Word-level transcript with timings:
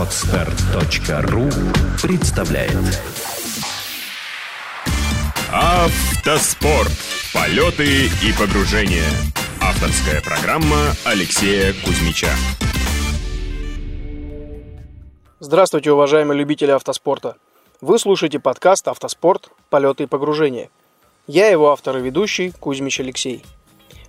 Отстар.ру 0.00 1.50
представляет 2.02 2.72
Автоспорт. 5.52 6.90
Полеты 7.34 8.06
и 8.06 8.32
погружения. 8.32 9.04
Авторская 9.60 10.22
программа 10.22 10.94
Алексея 11.04 11.74
Кузьмича. 11.84 12.30
Здравствуйте, 15.38 15.92
уважаемые 15.92 16.38
любители 16.38 16.70
автоспорта. 16.70 17.36
Вы 17.82 17.98
слушаете 17.98 18.38
подкаст 18.38 18.88
«Автоспорт. 18.88 19.50
Полеты 19.68 20.04
и 20.04 20.06
погружения». 20.06 20.70
Я 21.26 21.48
его 21.48 21.72
автор 21.72 21.98
и 21.98 22.00
ведущий 22.00 22.52
Кузьмич 22.52 23.00
Алексей. 23.00 23.44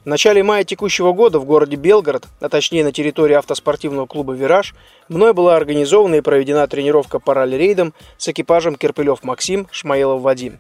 В 0.04 0.08
начале 0.08 0.42
мая 0.42 0.64
текущего 0.64 1.14
года 1.14 1.38
в 1.38 1.46
городе 1.46 1.76
Белгород, 1.76 2.28
а 2.40 2.50
точнее 2.50 2.84
на 2.84 2.92
территории 2.92 3.36
автоспортивного 3.36 4.08
клуба 4.08 4.34
«Вираж», 4.34 4.74
мной 5.10 5.32
была 5.34 5.56
организована 5.56 6.16
и 6.16 6.22
проведена 6.22 6.68
тренировка 6.68 7.20
по 7.20 7.36
ралли-рейдам 7.36 7.94
с 8.18 8.28
экипажем 8.28 8.78
Кирпылев 8.78 9.24
Максим, 9.24 9.68
Шмаилов 9.70 10.24
Вадим. 10.24 10.58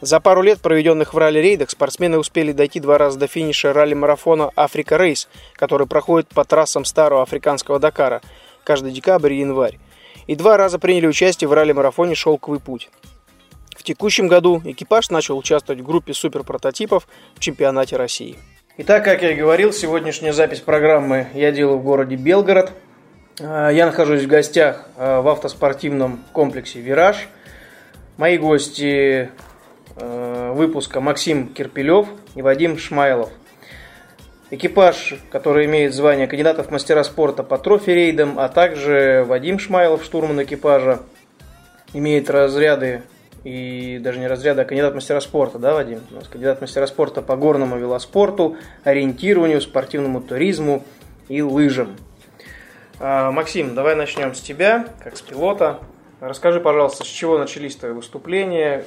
За 0.00 0.20
пару 0.20 0.42
лет, 0.42 0.60
проведенных 0.60 1.14
в 1.14 1.18
ралли-рейдах, 1.18 1.68
спортсмены 1.68 2.16
успели 2.16 2.52
дойти 2.52 2.78
два 2.78 2.96
раза 2.96 3.18
до 3.18 3.26
финиша 3.26 3.72
ралли-марафона 3.72 4.52
«Африка 4.54 4.96
Рейс», 4.96 5.28
который 5.54 5.88
проходит 5.88 6.28
по 6.28 6.44
трассам 6.44 6.84
старого 6.84 7.22
африканского 7.22 7.80
Дакара 7.80 8.22
каждый 8.62 8.92
декабрь 8.92 9.32
и 9.32 9.40
январь. 9.40 9.80
И 10.28 10.36
два 10.36 10.56
раза 10.56 10.78
приняли 10.78 11.08
участие 11.08 11.48
в 11.48 11.52
ралли-марафоне 11.52 12.14
«Шелковый 12.14 12.60
путь». 12.60 12.88
В 13.76 13.82
текущем 13.82 14.28
году 14.28 14.62
экипаж 14.64 15.10
начал 15.10 15.36
участвовать 15.36 15.80
в 15.80 15.84
группе 15.84 16.14
суперпрототипов 16.14 17.08
в 17.34 17.40
чемпионате 17.40 17.96
России. 17.96 18.38
Итак, 18.82 19.04
как 19.04 19.20
я 19.20 19.32
и 19.32 19.34
говорил, 19.34 19.74
сегодняшняя 19.74 20.32
запись 20.32 20.60
программы 20.60 21.26
я 21.34 21.52
делаю 21.52 21.76
в 21.76 21.84
городе 21.84 22.16
Белгород. 22.16 22.72
А, 23.38 23.68
Я 23.68 23.84
нахожусь 23.84 24.22
в 24.22 24.26
гостях 24.26 24.88
а, 24.96 25.20
в 25.20 25.28
автоспортивном 25.28 26.24
комплексе 26.32 26.80
«Вираж». 26.80 27.28
Мои 28.16 28.38
гости 28.38 29.28
а, 29.96 30.54
выпуска 30.54 31.02
Максим 31.02 31.48
Кирпилев 31.48 32.08
и 32.34 32.40
Вадим 32.40 32.78
Шмайлов. 32.78 33.28
Экипаж, 34.48 35.14
который 35.30 35.66
имеет 35.66 35.92
звание 35.92 36.26
кандидатов 36.26 36.70
мастера 36.70 37.02
спорта 37.02 37.42
по 37.42 37.58
трофи-рейдам, 37.58 38.38
а 38.38 38.48
также 38.48 39.26
Вадим 39.28 39.58
Шмайлов, 39.58 40.04
штурман 40.04 40.42
экипажа, 40.42 41.00
имеет 41.92 42.30
разряды 42.30 43.02
и 43.44 43.98
даже 44.02 44.18
не 44.18 44.26
разряды, 44.26 44.62
а 44.62 44.64
кандидат 44.64 44.94
мастера 44.94 45.20
спорта, 45.20 45.58
да, 45.58 45.74
Вадим? 45.74 46.00
У 46.10 46.14
нас 46.14 46.28
кандидат 46.28 46.60
мастера 46.60 46.86
спорта 46.86 47.22
по 47.22 47.36
горному 47.36 47.78
велоспорту, 47.78 48.56
ориентированию, 48.84 49.60
спортивному 49.60 50.20
туризму 50.20 50.84
и 51.28 51.42
лыжам. 51.42 51.96
А, 52.98 53.30
Максим, 53.30 53.74
давай 53.74 53.94
начнем 53.96 54.34
с 54.34 54.40
тебя, 54.40 54.88
как 55.02 55.16
с 55.16 55.22
пилота. 55.22 55.80
Расскажи, 56.20 56.60
пожалуйста, 56.60 57.04
с 57.04 57.06
чего 57.06 57.38
начались 57.38 57.76
твои 57.76 57.92
выступления, 57.92 58.84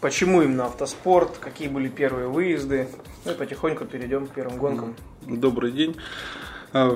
почему 0.00 0.42
именно 0.42 0.66
автоспорт, 0.66 1.38
какие 1.38 1.66
были 1.66 1.88
первые 1.88 2.28
выезды, 2.28 2.88
ну 3.24 3.32
и 3.32 3.34
потихоньку 3.34 3.86
перейдем 3.86 4.28
к 4.28 4.34
первым 4.34 4.58
гонкам. 4.58 4.96
Добрый 5.22 5.72
день. 5.72 5.96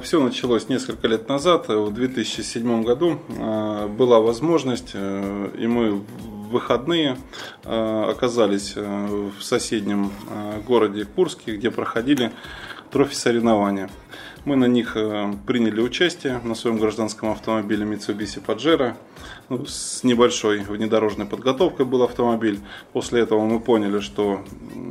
Все 0.03 0.22
началось 0.22 0.69
несколько 0.69 1.09
лет 1.09 1.28
назад, 1.28 1.67
в 1.67 1.92
2007 1.92 2.84
году 2.84 3.19
а, 3.41 3.89
была 3.89 4.20
возможность, 4.20 4.92
э, 4.95 5.50
и 5.59 5.67
мы 5.67 6.05
в 6.45 6.50
выходные 6.50 7.17
а, 7.64 8.11
оказались 8.11 8.75
э, 8.77 9.31
в 9.39 9.42
соседнем 9.42 10.12
а, 10.31 10.61
городе 10.61 11.05
Курске, 11.05 11.56
где 11.56 11.70
проходили 11.70 12.33
трофи 12.91 13.14
соревнования. 13.14 13.91
Мы 14.45 14.56
на 14.56 14.67
них 14.67 14.92
э, 14.95 15.33
приняли 15.47 15.81
участие 15.81 16.39
на 16.45 16.55
своем 16.55 16.78
гражданском 16.78 17.31
автомобиле 17.31 17.87
Mitsubishi 17.87 18.45
Pajero. 18.45 18.95
Ну, 19.48 19.65
с 19.65 20.05
небольшой 20.05 20.61
внедорожной 20.61 21.27
подготовкой 21.27 21.87
был 21.87 22.03
автомобиль. 22.03 22.61
После 22.92 23.22
этого 23.22 23.44
мы 23.47 23.59
поняли, 23.59 24.00
что 24.00 24.44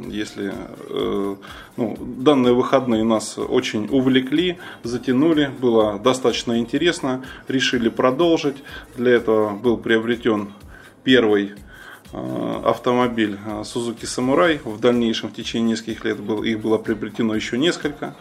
если 0.08 0.54
э, 0.90 1.36
ну, 1.78 1.98
данные 2.00 2.54
выходные 2.56 3.04
нас 3.04 3.38
очень 3.38 3.88
увлекли, 3.92 4.58
затянули, 4.82 5.52
было 5.62 6.00
достаточно 6.00 6.58
интересно, 6.58 7.24
решили 7.48 7.90
продолжить. 7.90 8.58
Для 8.96 9.12
этого 9.12 9.52
был 9.56 9.78
приобретен 9.78 10.50
первый 11.04 11.54
э, 12.12 12.62
автомобиль 12.66 13.38
Suzuki 13.62 14.04
Samurai. 14.04 14.60
В 14.64 14.80
дальнейшем, 14.80 15.30
в 15.30 15.34
течение 15.34 15.72
нескольких 15.72 16.06
лет 16.06 16.20
был, 16.20 16.44
их 16.44 16.60
было 16.60 16.78
приобретено 16.78 17.36
еще 17.36 17.58
несколько. 17.58 18.16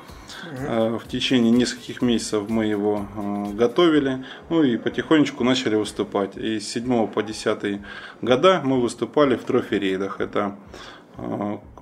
Угу. 0.45 0.99
В 0.99 1.09
течение 1.09 1.53
нескольких 1.53 2.03
месяцев 2.03 2.49
мы 2.49 2.67
его 2.67 3.07
готовили, 3.55 4.25
ну 4.51 4.63
и 4.63 4.77
потихонечку 4.77 5.45
начали 5.45 5.77
выступать. 5.77 6.37
И 6.37 6.59
с 6.59 6.69
7 6.69 7.07
по 7.07 7.23
10 7.23 7.81
года 8.23 8.61
мы 8.65 8.81
выступали 8.81 9.37
в 9.37 9.45
трофи-рейдах. 9.45 10.21
Это 10.21 10.57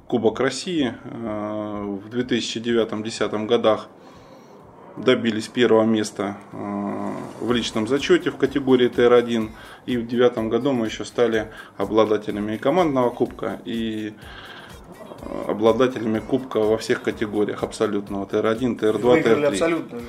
Кубок 0.07 0.41
России 0.41 0.95
в 1.05 2.09
2009-2010 2.11 3.47
годах 3.47 3.89
добились 4.97 5.49
первого 5.49 5.85
места 5.85 6.37
в 6.53 7.53
личном 7.53 7.89
зачете 7.89 8.31
в 8.31 8.37
категории 8.37 8.89
ТР-1. 8.89 9.51
И 9.87 9.97
в 9.97 10.07
2009 10.07 10.51
году 10.51 10.73
мы 10.73 10.87
еще 10.87 11.05
стали 11.05 11.49
обладателями 11.77 12.55
и 12.55 12.59
командного 12.59 13.11
кубка, 13.11 13.61
и 13.65 14.15
обладателями 15.47 16.19
кубка 16.19 16.61
во 16.61 16.77
всех 16.79 17.03
категориях 17.03 17.63
абсолютного. 17.63 18.27
ТР-1, 18.27 18.79
ТР-2, 18.79 18.99
Выиграли 19.01 19.47
ТР-3. 19.47 19.49
абсолютно. 19.49 20.01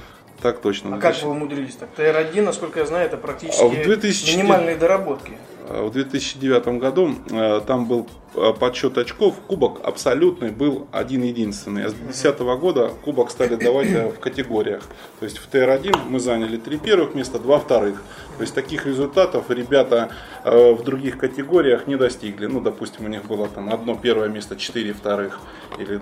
Так 0.42 0.60
точно. 0.60 0.96
А 0.96 1.00
как 1.00 1.22
вы 1.22 1.32
умудрились 1.32 1.76
так? 1.76 1.90
ТР-1, 1.96 2.42
насколько 2.42 2.80
я 2.80 2.86
знаю, 2.86 3.06
это 3.06 3.18
практически 3.18 3.64
А 3.64 3.68
в 3.68 3.74
2004 3.74 4.38
минимальные 4.38 4.76
доработки. 4.76 5.34
В 5.70 5.92
2009 5.92 6.80
году 6.80 7.16
э, 7.30 7.62
там 7.66 7.86
был 7.86 8.08
э, 8.36 8.52
подсчет 8.60 8.98
очков, 8.98 9.36
кубок 9.48 9.80
абсолютный 9.84 10.50
был 10.50 10.88
один 10.92 11.24
единственный. 11.24 11.86
А 11.86 11.90
с 11.90 11.94
2010 11.94 12.40
года 12.60 12.92
кубок 13.06 13.32
стали 13.32 13.56
давать 13.56 13.92
э, 13.92 14.10
в 14.10 14.20
категориях. 14.20 14.84
То 15.20 15.26
есть 15.26 15.38
в 15.38 15.48
ТР-1 15.48 16.10
мы 16.10 16.20
заняли 16.20 16.58
три 16.58 16.78
первых 16.78 17.16
места, 17.16 17.40
два 17.40 17.60
вторых. 17.60 18.04
То 18.38 18.42
есть 18.42 18.54
таких 18.54 18.86
результатов 18.86 19.50
ребята 19.50 20.10
в 20.44 20.84
других 20.84 21.20
категориях 21.20 21.86
не 21.86 21.96
достигли. 21.96 22.48
Ну, 22.48 22.60
допустим, 22.60 23.06
у 23.06 23.08
них 23.08 23.26
было 23.26 23.48
там 23.48 23.72
одно 23.72 23.96
первое 23.96 24.30
место, 24.30 24.56
четыре 24.56 24.94
вторых. 24.94 25.40
Или, 25.78 26.02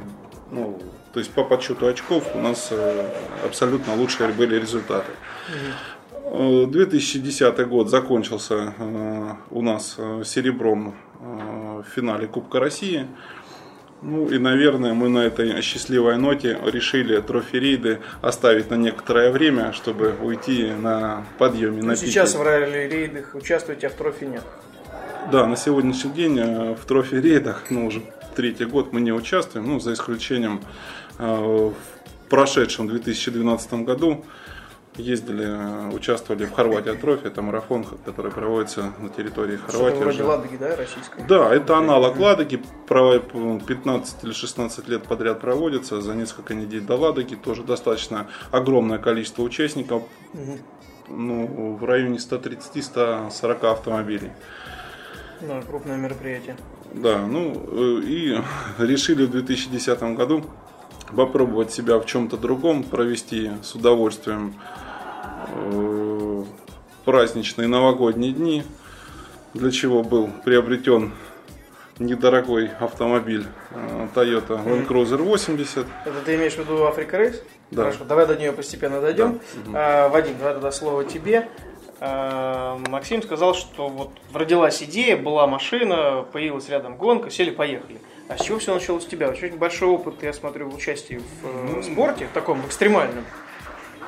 ну, 0.51 0.79
то 1.13 1.19
есть 1.19 1.31
по 1.31 1.43
подсчету 1.43 1.87
очков 1.87 2.23
у 2.35 2.39
нас 2.39 2.71
абсолютно 3.45 3.95
лучшие 3.95 4.29
были 4.29 4.55
результаты. 4.59 5.11
2010 6.31 7.67
год 7.67 7.89
закончился 7.89 8.73
у 9.49 9.61
нас 9.61 9.97
серебром 10.25 10.95
в 11.19 11.83
финале 11.95 12.27
Кубка 12.27 12.59
России. 12.59 13.07
Ну 14.01 14.29
и, 14.29 14.37
наверное, 14.37 14.93
мы 14.93 15.09
на 15.09 15.19
этой 15.19 15.61
счастливой 15.61 16.17
ноте 16.17 16.57
решили 16.65 17.19
трофи-рейды 17.19 17.99
оставить 18.21 18.69
на 18.69 18.75
некоторое 18.75 19.29
время, 19.29 19.73
чтобы 19.73 20.13
уйти 20.21 20.71
на 20.71 21.25
подъеме, 21.37 21.81
на 21.81 21.89
Ну, 21.89 21.95
сейчас 21.97 22.31
пике. 22.31 22.41
в 22.43 22.45
ралли-рейдах 22.47 23.35
участвуете, 23.35 23.87
а 23.87 23.89
в 23.89 23.93
трофи 23.95 24.23
нет. 24.23 24.43
Да, 25.33 25.45
на 25.47 25.57
сегодняшний 25.57 26.11
день 26.13 26.39
э, 26.39 26.75
в 26.75 26.85
трофи-рейдах, 26.85 27.65
ну 27.69 27.87
уже 27.87 28.01
третий 28.39 28.63
год 28.63 28.93
мы 28.93 29.01
не 29.01 29.11
участвуем, 29.11 29.67
ну 29.67 29.81
за 29.81 29.91
исключением 29.91 30.61
э, 31.17 31.25
в 31.25 31.73
прошедшем 32.29 32.87
2012 32.87 33.73
году 33.83 34.23
ездили, 34.95 35.45
э, 35.45 35.93
участвовали 35.93 36.45
в 36.45 36.53
Хорватия 36.53 36.93
трофи, 36.93 37.25
это 37.25 37.41
марафон, 37.41 37.83
который 38.05 38.31
проводится 38.31 38.93
на 38.99 39.09
территории 39.09 39.57
Хорватии. 39.57 39.97
вроде. 39.97 40.23
Ладоги, 40.23 40.55
да, 40.55 40.73
российской? 40.77 41.21
Да, 41.27 41.53
это 41.53 41.77
аналог 41.77 42.17
Ладоги, 42.17 42.63
про- 42.87 43.19
15 43.19 44.23
или 44.23 44.31
16 44.31 44.87
лет 44.87 45.03
подряд 45.03 45.41
проводится, 45.41 45.99
за 45.99 46.13
несколько 46.15 46.53
недель 46.53 46.79
до 46.85 46.95
Ладоги, 46.95 47.35
тоже 47.35 47.63
достаточно 47.63 48.27
огромное 48.51 48.99
количество 48.99 49.43
участников, 49.43 50.03
ну, 51.09 51.75
в 51.75 51.83
районе 51.83 52.19
130-140 52.19 53.65
автомобилей. 53.69 54.31
Ну, 55.41 55.61
крупное 55.61 55.97
мероприятие. 55.97 56.55
Да, 56.93 57.25
ну 57.25 57.53
э, 57.67 58.01
и 58.03 58.41
решили 58.79 59.25
в 59.25 59.31
2010 59.31 60.01
году 60.15 60.45
попробовать 61.15 61.71
себя 61.71 61.97
в 61.97 62.05
чем-то 62.05 62.37
другом, 62.37 62.83
провести 62.83 63.51
с 63.63 63.75
удовольствием 63.75 64.55
э, 65.47 66.43
праздничные 67.05 67.67
новогодние 67.67 68.31
дни, 68.31 68.63
для 69.53 69.71
чего 69.71 70.03
был 70.03 70.29
приобретен 70.45 71.13
недорогой 71.99 72.69
автомобиль 72.79 73.45
э, 73.71 74.07
Toyota 74.15 74.63
Land 74.63 74.87
Cruiser 74.87 75.17
80. 75.17 75.85
Это 76.05 76.15
ты 76.25 76.35
имеешь 76.35 76.53
в 76.53 76.59
виду 76.59 76.85
Африка 76.85 77.17
Рейс? 77.17 77.41
Да. 77.71 77.83
Хорошо, 77.83 78.05
давай 78.05 78.25
до 78.25 78.35
нее 78.35 78.51
постепенно 78.51 79.01
дойдем. 79.01 79.39
А, 79.73 80.09
Вадим, 80.09 80.37
давай 80.39 80.53
тогда 80.53 80.71
слово 80.71 81.03
тебе. 81.03 81.47
А, 82.01 82.77
Максим 82.89 83.21
сказал, 83.21 83.53
что 83.55 83.89
вот 83.89 84.11
родилась 84.33 84.81
идея, 84.83 85.17
была 85.17 85.47
машина, 85.47 86.25
появилась 86.31 86.69
рядом 86.69 86.95
гонка, 86.95 87.29
сели, 87.29 87.51
поехали. 87.51 87.99
А 88.27 88.37
с 88.37 88.41
чего 88.41 88.59
все 88.59 88.73
началось 88.73 89.05
у 89.05 89.09
тебя? 89.09 89.29
Очень 89.29 89.57
большой 89.57 89.89
опыт, 89.89 90.21
я 90.21 90.33
смотрю, 90.33 90.69
в 90.69 90.75
участии 90.75 91.21
в 91.41 91.79
э, 91.79 91.83
спорте, 91.83 92.27
в 92.27 92.31
таком 92.31 92.65
экстремальном. 92.65 93.25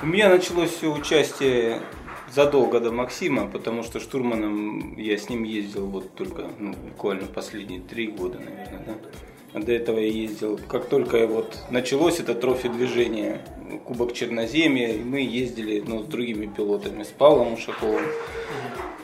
У 0.02 0.06
меня 0.06 0.30
началось 0.30 0.72
все 0.72 0.88
участие 0.92 1.82
задолго 2.32 2.80
до 2.80 2.92
Максима, 2.92 3.48
потому 3.48 3.84
что 3.84 4.00
штурманом 4.00 4.96
я 4.98 5.18
с 5.18 5.30
ним 5.30 5.44
ездил 5.44 5.88
вот 5.88 6.16
только 6.16 6.50
ну, 6.60 6.74
буквально 6.74 7.28
последние 7.28 7.82
три 7.82 8.08
года, 8.08 8.40
наверное, 8.40 8.84
да. 8.86 8.94
А 9.54 9.60
до 9.60 9.74
этого 9.74 10.00
я 10.00 10.08
ездил, 10.08 10.60
как 10.70 10.88
только 10.88 11.28
вот 11.28 11.58
началось 11.70 12.20
это 12.20 12.34
трофи 12.36 12.70
движение, 12.70 13.42
Кубок 13.86 14.14
Черноземья, 14.14 14.98
мы 15.04 15.20
ездили 15.20 15.84
ну, 15.86 16.04
с 16.04 16.06
другими 16.06 16.46
пилотами, 16.46 17.04
с 17.04 17.08
Павлом 17.08 17.54
Ушаковым, 17.54 18.06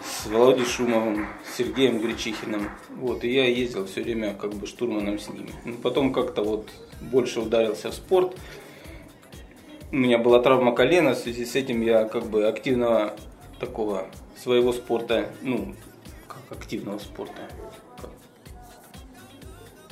с 0.04 0.28
Володей 0.28 0.66
Шумовым, 0.66 1.28
с 1.46 1.58
Сергеем 1.58 2.00
Гречихиным. 2.00 2.70
Вот, 2.96 3.26
и 3.26 3.30
я 3.30 3.46
ездил 3.46 3.86
все 3.88 4.02
время 4.02 4.34
как 4.34 4.54
бы 4.54 4.68
штурманом 4.68 5.20
с 5.20 5.28
ними. 5.28 5.52
Но 5.66 5.76
потом 5.76 6.14
как-то 6.14 6.44
вот 6.44 6.70
больше 7.02 7.42
ударился 7.42 7.92
в 7.92 7.94
спорт. 7.94 8.38
У 9.92 9.96
меня 9.96 10.18
была 10.18 10.42
травма 10.42 10.74
колена, 10.74 11.14
в 11.14 11.18
связи 11.18 11.46
с 11.46 11.56
этим 11.56 11.82
я 11.82 12.06
как 12.06 12.26
бы 12.26 12.48
активного 12.48 13.16
такого 13.60 14.08
своего 14.42 14.72
спорта, 14.72 15.30
ну, 15.42 15.76
как 16.28 16.58
активного 16.58 17.00
спорта, 17.00 17.42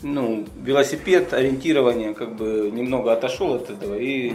ну, 0.05 0.45
велосипед, 0.61 1.33
ориентирование, 1.33 2.13
как 2.13 2.35
бы 2.35 2.69
немного 2.71 3.11
отошел 3.11 3.55
от 3.55 3.71
этого. 3.71 3.95
И, 3.95 4.29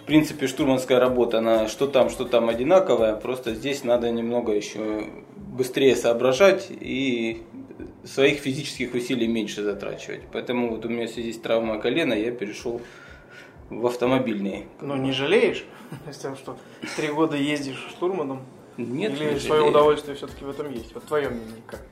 в 0.00 0.04
принципе, 0.06 0.46
штурманская 0.46 0.98
работа, 0.98 1.38
она 1.38 1.68
что 1.68 1.86
там, 1.86 2.08
что 2.08 2.24
там 2.24 2.48
одинаковая. 2.48 3.14
Просто 3.14 3.54
здесь 3.54 3.84
надо 3.84 4.10
немного 4.10 4.52
еще 4.52 5.04
быстрее 5.36 5.94
соображать 5.94 6.68
и 6.70 7.42
своих 8.02 8.38
физических 8.38 8.94
усилий 8.94 9.28
меньше 9.28 9.62
затрачивать. 9.62 10.22
Поэтому 10.32 10.70
вот 10.70 10.86
у 10.86 10.88
меня 10.88 11.06
в 11.06 11.10
связи 11.10 11.34
с 11.34 11.38
травмой 11.38 11.82
колена 11.82 12.14
я 12.14 12.30
перешел 12.30 12.80
в 13.68 13.86
автомобильный. 13.86 14.68
Но 14.80 14.96
не 14.96 15.12
жалеешь? 15.12 15.66
С 16.10 16.16
тем, 16.16 16.34
что 16.34 16.56
три 16.96 17.08
года 17.08 17.36
ездишь 17.36 17.86
штурманом? 17.90 18.40
Нет, 18.78 19.12
Или 19.12 19.34
не 19.34 19.40
свое 19.40 19.60
жалею. 19.60 19.66
удовольствие 19.68 20.16
все-таки 20.16 20.46
в 20.46 20.50
этом 20.50 20.72
есть? 20.72 20.94
Вот 20.94 21.04
твое 21.04 21.28
мнение, 21.28 21.62
как, 21.66 21.82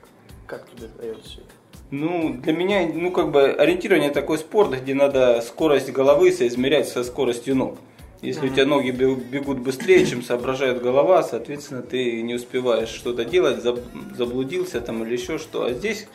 как 0.47 0.67
тебе 0.71 0.87
дается 0.97 1.29
все 1.29 1.41
это? 1.41 1.51
Ну, 1.89 2.33
для 2.33 2.51
меня, 2.53 2.85
ну, 2.93 3.11
как 3.11 3.31
бы, 3.31 3.51
ориентирование 3.51 4.09
такой 4.09 4.37
спорт, 4.37 4.71
где 4.81 4.93
надо 4.93 5.41
скорость 5.41 5.91
головы 5.91 6.31
соизмерять 6.31 6.89
со 6.89 7.03
скоростью 7.03 7.55
ног. 7.55 7.77
Если 8.21 8.47
у 8.47 8.49
тебя 8.49 8.65
ноги 8.65 8.89
бе- 8.91 9.15
бегут 9.15 9.59
быстрее, 9.59 10.05
чем 10.05 10.21
соображает 10.23 10.81
голова, 10.81 11.23
соответственно, 11.23 11.81
ты 11.83 12.21
не 12.23 12.33
успеваешь 12.33 12.89
что-то 12.89 13.23
делать, 13.23 13.63
заб- 13.63 13.83
заблудился 14.15 14.81
там 14.81 15.03
или 15.03 15.13
еще 15.13 15.37
что. 15.37 15.65
А 15.65 15.71
здесь 15.73 16.07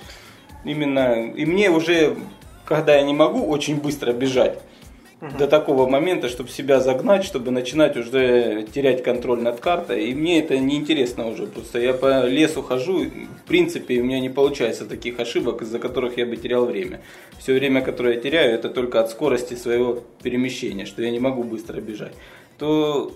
именно, 0.64 1.26
и 1.30 1.46
мне 1.46 1.70
уже, 1.70 2.16
когда 2.66 2.96
я 2.96 3.02
не 3.02 3.14
могу 3.14 3.46
очень 3.46 3.80
быстро 3.80 4.12
бежать, 4.12 4.60
до 5.38 5.46
такого 5.46 5.88
момента, 5.88 6.28
чтобы 6.28 6.50
себя 6.50 6.80
загнать, 6.80 7.24
чтобы 7.24 7.52
начинать 7.52 7.96
уже 7.96 8.66
терять 8.74 9.04
контроль 9.04 9.40
над 9.40 9.60
картой. 9.60 10.06
И 10.06 10.14
мне 10.14 10.40
это 10.40 10.58
неинтересно 10.58 11.28
уже. 11.28 11.46
Просто 11.46 11.78
я 11.78 11.94
по 11.94 12.26
лесу 12.26 12.60
хожу, 12.60 13.04
в 13.04 13.46
принципе, 13.46 14.00
у 14.00 14.04
меня 14.04 14.18
не 14.18 14.30
получается 14.30 14.84
таких 14.84 15.20
ошибок, 15.20 15.62
из-за 15.62 15.78
которых 15.78 16.18
я 16.18 16.26
бы 16.26 16.36
терял 16.36 16.66
время. 16.66 17.02
Все 17.38 17.54
время, 17.54 17.82
которое 17.82 18.16
я 18.16 18.20
теряю, 18.20 18.52
это 18.52 18.68
только 18.68 19.00
от 19.00 19.10
скорости 19.10 19.54
своего 19.54 20.02
перемещения, 20.22 20.86
что 20.86 21.02
я 21.02 21.10
не 21.10 21.20
могу 21.20 21.44
быстро 21.44 21.80
бежать. 21.80 22.14
То 22.58 23.12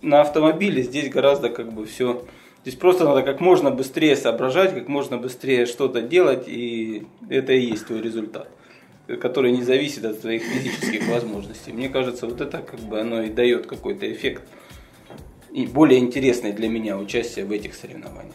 на 0.00 0.22
автомобиле 0.22 0.82
здесь 0.82 1.10
гораздо 1.10 1.50
как 1.50 1.72
бы 1.72 1.84
все... 1.84 2.24
Здесь 2.62 2.76
просто 2.76 3.04
надо 3.04 3.20
как 3.20 3.40
можно 3.40 3.70
быстрее 3.70 4.16
соображать, 4.16 4.72
как 4.72 4.88
можно 4.88 5.18
быстрее 5.18 5.66
что-то 5.66 6.00
делать, 6.00 6.44
и 6.46 7.06
это 7.28 7.52
и 7.52 7.60
есть 7.60 7.86
твой 7.86 8.00
результат 8.00 8.48
который 9.06 9.52
не 9.52 9.62
зависит 9.62 10.04
от 10.04 10.20
твоих 10.20 10.42
физических 10.42 11.08
возможностей. 11.08 11.72
Мне 11.72 11.88
кажется, 11.88 12.26
вот 12.26 12.40
это 12.40 12.58
как 12.58 12.80
бы 12.80 13.00
оно 13.00 13.22
и 13.22 13.30
дает 13.30 13.66
какой-то 13.66 14.10
эффект 14.10 14.42
и 15.52 15.66
более 15.66 16.00
интересное 16.00 16.52
для 16.52 16.68
меня 16.68 16.96
участие 16.96 17.44
в 17.44 17.52
этих 17.52 17.74
соревнованиях. 17.74 18.34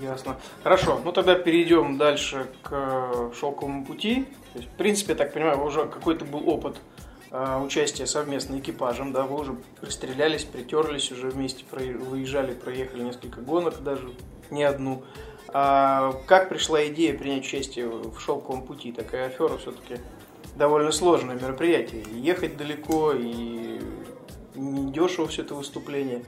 Ясно. 0.00 0.36
Хорошо, 0.62 1.00
ну 1.04 1.12
тогда 1.12 1.34
перейдем 1.34 1.96
дальше 1.96 2.46
к 2.62 3.32
шелковому 3.38 3.84
пути. 3.84 4.26
То 4.52 4.58
есть, 4.58 4.70
в 4.70 4.76
принципе, 4.76 5.12
я 5.12 5.18
так 5.18 5.32
понимаю, 5.32 5.64
уже 5.64 5.86
какой-то 5.86 6.24
был 6.24 6.48
опыт 6.48 6.76
э, 7.30 7.62
участия 7.64 8.06
совместно 8.06 8.58
экипажем, 8.58 9.12
да, 9.12 9.22
вы 9.22 9.40
уже 9.40 9.56
пристрелялись, 9.80 10.44
притерлись, 10.44 11.12
уже 11.12 11.28
вместе 11.28 11.64
выезжали, 11.70 12.52
проехали 12.52 13.04
несколько 13.04 13.40
гонок, 13.40 13.82
даже 13.82 14.10
не 14.50 14.64
одну. 14.64 15.04
А 15.54 16.14
как 16.26 16.48
пришла 16.48 16.86
идея 16.86 17.16
принять 17.16 17.44
участие 17.44 17.88
в 17.88 18.18
шелковом 18.18 18.62
пути? 18.62 18.92
Такая 18.92 19.26
афера 19.26 19.56
все-таки 19.58 19.96
довольно 20.56 20.92
сложное 20.92 21.36
мероприятие. 21.36 22.02
И 22.02 22.18
ехать 22.18 22.56
далеко, 22.56 23.12
и 23.12 23.80
не 24.54 24.92
дешево 24.92 25.28
все 25.28 25.42
это 25.42 25.54
выступление. 25.54 26.22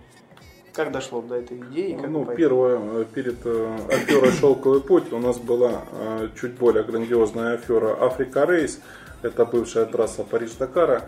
Как 0.72 0.90
дошло 0.90 1.22
до 1.22 1.36
этой 1.36 1.58
идеи? 1.58 1.96
Как 2.00 2.10
Ну, 2.10 2.26
первое, 2.26 2.80
э, 2.80 3.04
перед 3.14 3.38
э, 3.44 3.78
аферой 3.88 4.32
«Шелковый 4.32 4.80
путь» 4.80 5.12
у 5.12 5.18
нас 5.18 5.38
была 5.38 5.84
э, 5.92 6.28
чуть 6.38 6.54
более 6.54 6.82
грандиозная 6.82 7.54
афера 7.54 7.96
«Африка 8.04 8.44
Рейс». 8.44 8.80
Это 9.22 9.46
бывшая 9.46 9.86
трасса 9.86 10.24
Париж-Дакара, 10.24 11.04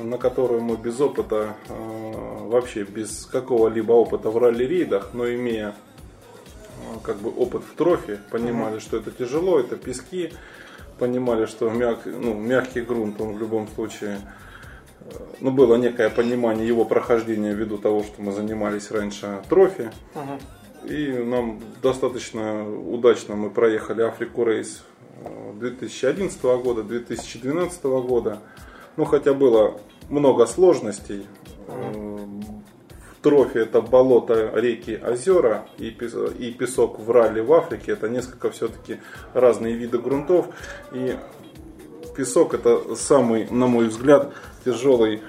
на 0.00 0.18
которую 0.18 0.60
мы 0.60 0.76
без 0.76 1.00
опыта, 1.00 1.56
э, 1.68 2.46
вообще 2.46 2.84
без 2.84 3.26
какого-либо 3.26 3.92
опыта 3.92 4.30
в 4.30 4.36
ралли-рейдах, 4.36 5.10
но 5.14 5.28
имея 5.28 5.74
как 7.02 7.16
бы 7.18 7.30
опыт 7.30 7.62
в 7.62 7.74
трофе, 7.76 8.20
понимали, 8.30 8.78
что 8.78 8.96
это 8.96 9.10
тяжело, 9.10 9.58
это 9.58 9.76
пески, 9.76 10.32
понимали, 10.98 11.46
что 11.46 11.70
мяг- 11.70 12.04
ну, 12.04 12.34
мягкий 12.34 12.82
грунт, 12.82 13.20
он 13.20 13.34
в 13.34 13.38
любом 13.38 13.68
случае 13.68 14.18
ну, 15.40 15.50
было 15.50 15.76
некое 15.76 16.10
понимание 16.10 16.66
его 16.66 16.84
прохождения 16.84 17.52
ввиду 17.52 17.78
того, 17.78 18.02
что 18.02 18.22
мы 18.22 18.32
занимались 18.32 18.90
раньше 18.90 19.42
трофи. 19.48 19.90
Мгм. 20.14 20.40
И 20.90 21.12
нам 21.12 21.60
достаточно 21.82 22.66
удачно 22.68 23.36
мы 23.36 23.50
проехали 23.50 24.02
Африку 24.02 24.44
рейс 24.44 24.82
э, 25.24 25.52
2011 25.58 26.42
года, 26.42 26.82
2012 26.82 27.84
года. 27.84 28.38
Ну, 28.96 29.04
хотя 29.04 29.34
было 29.34 29.80
много 30.08 30.46
сложностей. 30.46 31.26
Э, 31.68 32.24
В 33.20 33.22
трофе 33.22 33.60
это 33.60 33.82
болото, 33.82 34.50
реки, 34.54 34.98
озера 35.06 35.66
и 35.76 35.90
пес- 35.90 36.34
и 36.38 36.52
песок 36.52 36.98
в 36.98 37.10
ралли 37.10 37.40
в 37.40 37.52
Африке. 37.52 37.92
Это 37.92 38.08
несколько 38.08 38.50
все-таки 38.50 39.00
разные 39.34 39.74
виды 39.74 39.98
грунтов. 39.98 40.46
И 40.92 41.16
песок 42.16 42.54
это 42.54 42.94
самый, 42.96 43.46
на 43.50 43.66
мой 43.66 43.88
взгляд, 43.88 44.32
тяжелый, 44.64 45.20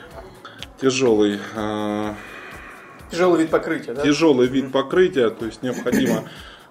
тяжелый 0.80 1.38
э, 1.54 2.14
Тяжелый 3.12 3.42
вид 3.42 3.50
покрытия, 3.50 3.94
да? 3.94 4.04
тяжелый 4.04 4.48
вид 4.48 4.72
покрытия, 4.72 5.30
то 5.30 5.46
есть 5.46 5.62
необходимо 5.62 6.24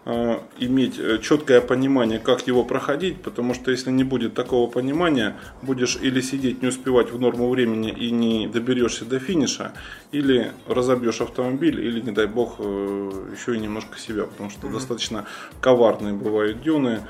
иметь 0.05 0.99
э, 0.99 1.19
четкое 1.19 1.61
понимание, 1.61 2.19
как 2.19 2.47
его 2.47 2.65
проходить, 2.65 3.21
потому 3.23 3.53
что 3.55 3.71
если 3.71 3.91
не 3.91 4.03
будет 4.03 4.35
такого 4.35 4.71
понимания, 4.71 5.37
будешь 5.63 5.99
или 6.01 6.21
сидеть, 6.21 6.63
не 6.63 6.69
успевать 6.69 7.13
в 7.13 7.21
норму 7.21 7.51
времени 7.51 7.91
и 7.91 8.11
не 8.11 8.49
доберешься 8.49 9.05
до 9.05 9.19
финиша, 9.19 9.73
или 10.11 10.53
разобьешь 10.67 11.21
автомобиль, 11.21 11.81
или, 11.81 12.01
не 12.01 12.13
дай 12.13 12.27
бог, 12.27 12.57
э, 12.59 13.11
еще 13.37 13.55
и 13.55 13.59
немножко 13.59 13.99
себя, 13.99 14.25
потому 14.25 14.49
что 14.49 14.69
достаточно 14.69 15.27
коварные 15.61 16.15
бывают 16.15 16.63
дюны, 16.63 17.03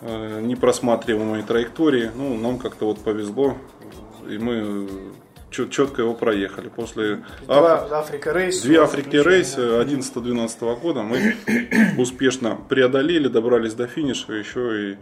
э, 0.00 0.40
непросматриваемые 0.40 1.42
траектории. 1.42 2.10
Ну, 2.14 2.36
нам 2.38 2.58
как-то 2.58 2.86
вот 2.86 2.98
повезло, 3.00 3.58
и 4.28 4.38
мы 4.38 4.88
четко 5.64 6.02
его 6.02 6.14
проехали. 6.14 6.68
После 6.68 7.24
Два 7.46 7.76
Африка 8.00 8.32
рейс. 8.32 8.60
Две 8.62 8.80
Африки 8.82 9.16
рейс 9.16 9.54
да. 9.54 9.82
11-12 9.82 10.80
года 10.80 11.02
мы 11.02 11.34
успешно 11.98 12.58
преодолели, 12.68 13.28
добрались 13.28 13.74
до 13.74 13.86
финиша, 13.86 14.32
еще 14.34 14.92
и 14.92 14.96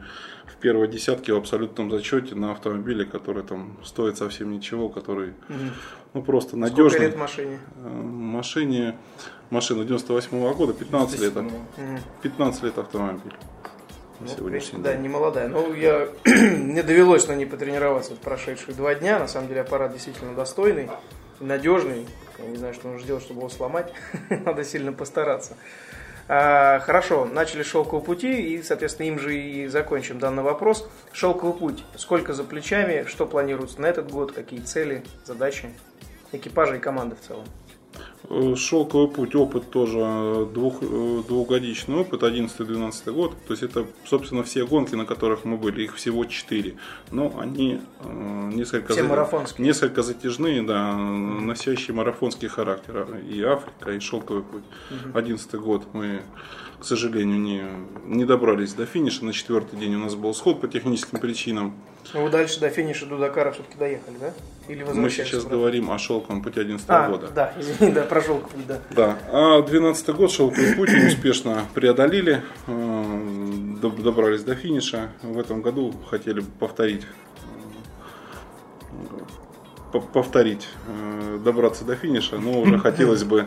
в 0.47 0.57
первой 0.57 0.89
десятке 0.89 1.33
в 1.33 1.37
абсолютном 1.37 1.91
зачете 1.91 2.35
на 2.35 2.53
автомобиле, 2.53 3.05
который 3.05 3.43
там 3.43 3.77
стоит 3.85 4.17
совсем 4.17 4.51
ничего, 4.53 4.89
который 4.89 5.35
ну 6.15 6.23
просто 6.23 6.51
Сколько 6.51 6.71
надежный. 6.71 7.01
лет 7.07 7.17
машине? 7.19 7.59
Э, 7.83 7.89
Машине, 7.89 8.99
машина 9.51 9.85
98 9.85 10.53
года, 10.55 10.73
15 10.73 11.21
лет, 11.21 11.35
Мгм. 11.35 11.51
15 12.23 12.63
лет 12.63 12.79
автомобиль. 12.79 13.33
Ну, 14.21 14.27
в 14.27 14.47
принципе, 14.47 14.79
да, 14.79 14.97
не 14.97 15.09
молодая. 15.09 15.49
Ну, 15.49 15.75
я 15.75 16.09
мне 16.25 16.83
довелось 16.83 17.27
на 17.29 17.35
ней 17.35 17.47
потренироваться 17.47 18.15
в 18.15 18.19
прошедшие 18.19 18.75
два 18.75 18.95
дня. 18.95 19.19
На 19.19 19.29
самом 19.29 19.49
деле 19.49 19.63
аппарат 19.63 19.93
действительно 19.93 20.35
достойный, 20.35 20.89
надежный. 21.41 22.07
Я 22.39 22.47
не 22.47 22.57
знаю, 22.57 22.75
что 22.75 22.89
нужно 22.89 23.05
сделать, 23.05 23.25
чтобы 23.25 23.41
его 23.41 23.49
сломать. 23.49 23.93
Надо 24.31 24.65
сильно 24.65 24.93
постараться. 24.93 25.57
А, 26.27 26.79
хорошо, 26.81 27.27
начали 27.27 27.63
шелковый 27.63 28.05
пути 28.05 28.55
и, 28.55 28.63
соответственно, 28.63 29.09
им 29.09 29.19
же 29.19 29.37
и 29.37 29.67
закончим 29.67 30.19
данный 30.19 30.43
вопрос. 30.43 30.89
Шелковый 31.13 31.55
путь. 31.55 31.85
Сколько 31.97 32.33
за 32.33 32.45
плечами? 32.45 33.05
Что 33.07 33.27
планируется 33.27 33.81
на 33.81 33.87
этот 33.87 34.11
год? 34.11 34.33
Какие 34.33 34.61
цели, 34.61 35.05
задачи 35.25 35.69
экипажа 36.33 36.77
и 36.77 36.79
команды 36.79 37.17
в 37.17 37.27
целом? 37.27 37.45
Э, 38.31 38.55
Шелковый 38.57 39.09
путь, 39.09 39.35
опыт 39.35 39.71
тоже 39.71 39.99
э, 40.01 40.47
двух, 40.55 40.77
э, 40.83 41.23
двухгодичный 41.29 41.97
опыт, 41.97 42.23
11-12 42.23 43.13
год. 43.13 43.35
То 43.47 43.53
есть 43.53 43.63
это, 43.63 43.87
собственно, 44.07 44.43
все 44.43 44.67
гонки, 44.67 44.95
на 44.95 45.05
которых 45.05 45.45
мы 45.45 45.59
были, 45.59 45.83
их 45.83 45.95
всего 45.97 46.25
4. 46.25 46.75
Но 47.11 47.39
они 47.39 47.81
э, 48.01 48.51
несколько, 48.55 48.95
Все 48.95 49.03
за- 49.03 49.09
марафонские. 49.09 49.67
несколько 49.67 50.03
затяжные, 50.03 50.63
да, 50.63 50.97
носящие 50.97 51.95
марафонский 51.95 52.49
характер. 52.49 53.07
И 53.29 53.43
Африка, 53.43 53.93
и 53.93 54.01
Шелковый 54.01 54.43
путь. 54.43 54.65
11 55.13 55.55
год 55.57 55.83
мы, 55.93 56.23
к 56.85 56.87
сожалению, 56.87 57.41
не, 57.41 57.63
не 58.15 58.27
добрались 58.27 58.75
до 58.75 58.85
финиша. 58.85 59.25
На 59.25 59.33
четвертый 59.33 59.79
день 59.79 59.95
у 59.95 59.99
нас 60.01 60.15
был 60.17 60.35
сход 60.35 60.61
по 60.61 60.69
техническим 60.69 61.19
причинам. 61.19 61.73
Ну, 62.13 62.25
вы 62.25 62.29
дальше 62.29 62.61
до 62.61 62.69
финиша, 62.69 63.07
до 63.07 63.17
Дакара 63.17 63.53
все-таки 63.53 63.79
доехали, 63.79 64.17
да? 64.21 64.35
Или 64.69 64.83
Мы 64.85 65.09
сейчас 65.09 65.33
обратно? 65.33 65.51
говорим 65.51 65.91
о 65.91 65.97
Шелковом 65.99 66.43
пути 66.43 66.61
11 66.61 66.85
А, 66.91 67.09
года. 67.09 67.29
да, 67.35 67.55
извини, 67.59 67.91
да, 67.91 68.03
про 68.03 68.21
шелковый, 68.21 68.67
да. 68.69 68.81
Да, 68.91 69.19
а 69.33 69.63
12 69.63 70.11
год 70.15 70.31
шелковый 70.31 70.75
путь 70.75 70.91
успешно 70.93 71.65
преодолели, 71.73 72.43
э, 72.67 72.73
доб- 73.81 74.03
добрались 74.03 74.43
до 74.43 74.55
финиша. 74.55 75.09
В 75.23 75.39
этом 75.39 75.63
году 75.63 75.95
хотели 76.11 76.41
бы 76.41 76.47
повторить, 76.61 77.07
э, 78.93 78.97
по- 79.93 80.01
повторить, 80.01 80.69
э, 80.89 81.39
добраться 81.43 81.87
до 81.87 81.97
финиша, 81.97 82.39
но 82.39 82.61
уже 82.61 82.79
хотелось 82.79 83.25
бы 83.25 83.47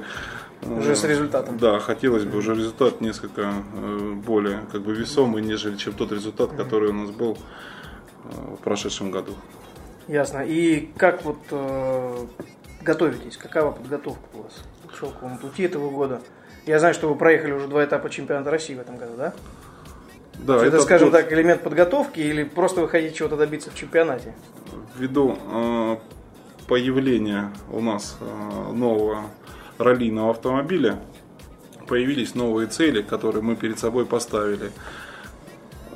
Уже 0.61 0.95
с 0.95 1.03
результатом. 1.03 1.57
Да, 1.57 1.79
хотелось 1.79 2.25
бы 2.25 2.37
уже 2.39 2.55
результат 2.55 2.99
несколько 3.01 3.53
э, 3.73 4.11
более 4.25 4.61
как 4.71 4.81
бы 4.81 4.93
весомый, 4.93 5.41
нежели 5.41 5.77
чем 5.77 5.93
тот 5.93 6.11
результат, 6.11 6.51
который 6.53 6.89
у 6.89 6.93
нас 6.93 7.11
был 7.11 7.37
э, 8.25 8.55
в 8.55 8.63
прошедшем 8.63 9.11
году. 9.11 9.33
Ясно. 10.07 10.39
И 10.45 10.89
как 10.97 11.23
вот 11.23 11.37
э, 11.51 12.25
готовитесь? 12.81 13.37
Какова 13.37 13.71
подготовка 13.71 14.23
у 14.33 14.43
вас 14.43 14.63
к 14.91 14.95
шелковому 14.95 15.37
пути 15.37 15.63
этого 15.63 15.89
года? 15.89 16.21
Я 16.65 16.79
знаю, 16.79 16.93
что 16.93 17.07
вы 17.07 17.15
проехали 17.15 17.51
уже 17.53 17.67
два 17.67 17.85
этапа 17.85 18.09
чемпионата 18.09 18.49
России 18.51 18.73
в 18.75 18.79
этом 18.79 18.97
году, 18.97 19.13
да? 19.17 19.33
Да, 20.39 20.57
это, 20.57 20.65
этот 20.67 20.81
скажем 20.81 21.09
год- 21.11 21.21
так, 21.21 21.31
элемент 21.33 21.61
подготовки 21.63 22.19
или 22.19 22.43
просто 22.43 22.81
вы 22.81 22.89
хотите 22.89 23.13
чего-то 23.15 23.37
добиться 23.37 23.69
в 23.71 23.75
чемпионате? 23.75 24.33
ввиду 24.95 25.37
э, 25.51 25.97
появления 26.67 27.51
у 27.71 27.81
нас 27.81 28.17
э, 28.19 28.71
нового 28.73 29.23
раллийного 29.77 30.31
автомобиля 30.31 30.99
появились 31.87 32.35
новые 32.35 32.67
цели, 32.67 33.01
которые 33.01 33.41
мы 33.41 33.55
перед 33.55 33.79
собой 33.79 34.05
поставили. 34.05 34.71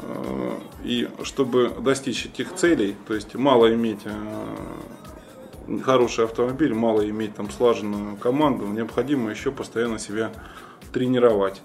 Э, 0.02 0.58
И 0.84 1.08
чтобы 1.24 1.70
достичь 1.80 2.26
этих 2.26 2.56
целей, 2.56 2.96
то 3.08 3.14
есть 3.14 3.36
мало 3.36 3.74
иметь 3.74 4.00
э, 4.06 5.80
хороший 5.84 6.26
автомобиль, 6.26 6.74
мало 6.74 7.08
иметь 7.08 7.36
там 7.36 7.52
слаженную 7.52 8.16
команду, 8.18 8.66
необходимо 8.66 9.30
еще 9.30 9.52
постоянно 9.52 10.00
себя 10.00 10.32
тренировать. 10.92 11.62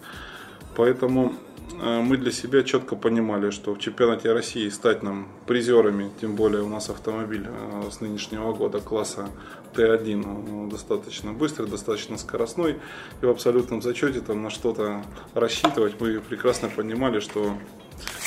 Поэтому 0.76 1.32
мы 1.72 2.16
для 2.16 2.30
себя 2.30 2.62
четко 2.62 2.96
понимали, 2.96 3.50
что 3.50 3.74
в 3.74 3.78
чемпионате 3.78 4.32
России 4.32 4.68
стать 4.68 5.02
нам 5.02 5.28
призерами, 5.46 6.10
тем 6.20 6.36
более 6.36 6.62
у 6.62 6.68
нас 6.68 6.90
автомобиль 6.90 7.46
э, 7.46 7.90
с 7.90 8.00
нынешнего 8.00 8.52
года 8.52 8.80
класса 8.80 9.28
Т1 9.74 10.24
он 10.24 10.68
достаточно 10.68 11.32
быстрый, 11.32 11.68
достаточно 11.68 12.16
скоростной, 12.18 12.78
и 13.20 13.26
в 13.26 13.28
абсолютном 13.28 13.82
зачете 13.82 14.20
там 14.20 14.42
на 14.42 14.50
что-то 14.50 15.04
рассчитывать 15.34 16.00
мы 16.00 16.20
прекрасно 16.20 16.68
понимали, 16.68 17.20
что 17.20 17.58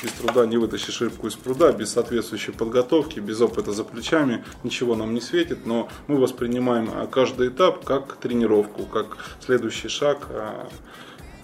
без 0.04 0.12
труда 0.12 0.46
не 0.46 0.58
вытащишь 0.58 1.02
рыбку 1.02 1.28
из 1.28 1.36
пруда, 1.36 1.72
без 1.72 1.92
соответствующей 1.92 2.52
подготовки, 2.52 3.20
без 3.20 3.42
опыта 3.42 3.72
за 3.72 3.84
плечами, 3.84 4.44
ничего 4.64 4.96
нам 4.96 5.14
не 5.14 5.22
светит, 5.22 5.66
но 5.66 5.90
мы 6.08 6.18
воспринимаем 6.18 6.90
а, 6.94 7.08
каждый 7.08 7.50
этап 7.50 7.84
как 7.84 8.18
тренировку, 8.18 8.84
как 8.84 9.18
следующий 9.40 9.88
шаг, 9.88 10.28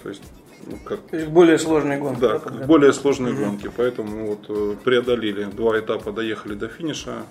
то 0.04 0.10
есть 0.10 0.22
ну, 0.22 0.45
как 0.84 1.02
То 1.02 1.18
есть 1.18 1.30
более 1.30 1.58
сложные 1.60 2.00
гонки. 2.00 2.20
да, 2.20 2.40
к 2.40 2.66
более 2.66 2.94
сложные 2.94 3.34
гонки, 3.34 3.70
поэтому 3.76 4.28
вот 4.28 4.46
э, 4.50 4.76
преодолели 4.84 5.46
два 5.46 5.80
этапа, 5.80 6.12
доехали 6.12 6.56
до 6.56 6.68
финиша 6.68 7.24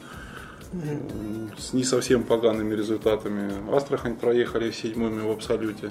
с 1.58 1.72
не 1.72 1.84
совсем 1.84 2.24
погаными 2.24 2.74
результатами. 2.74 3.52
Астрахань 3.74 4.16
проехали 4.16 4.70
седьмыми 4.70 5.20
в 5.20 5.30
абсолюте. 5.30 5.90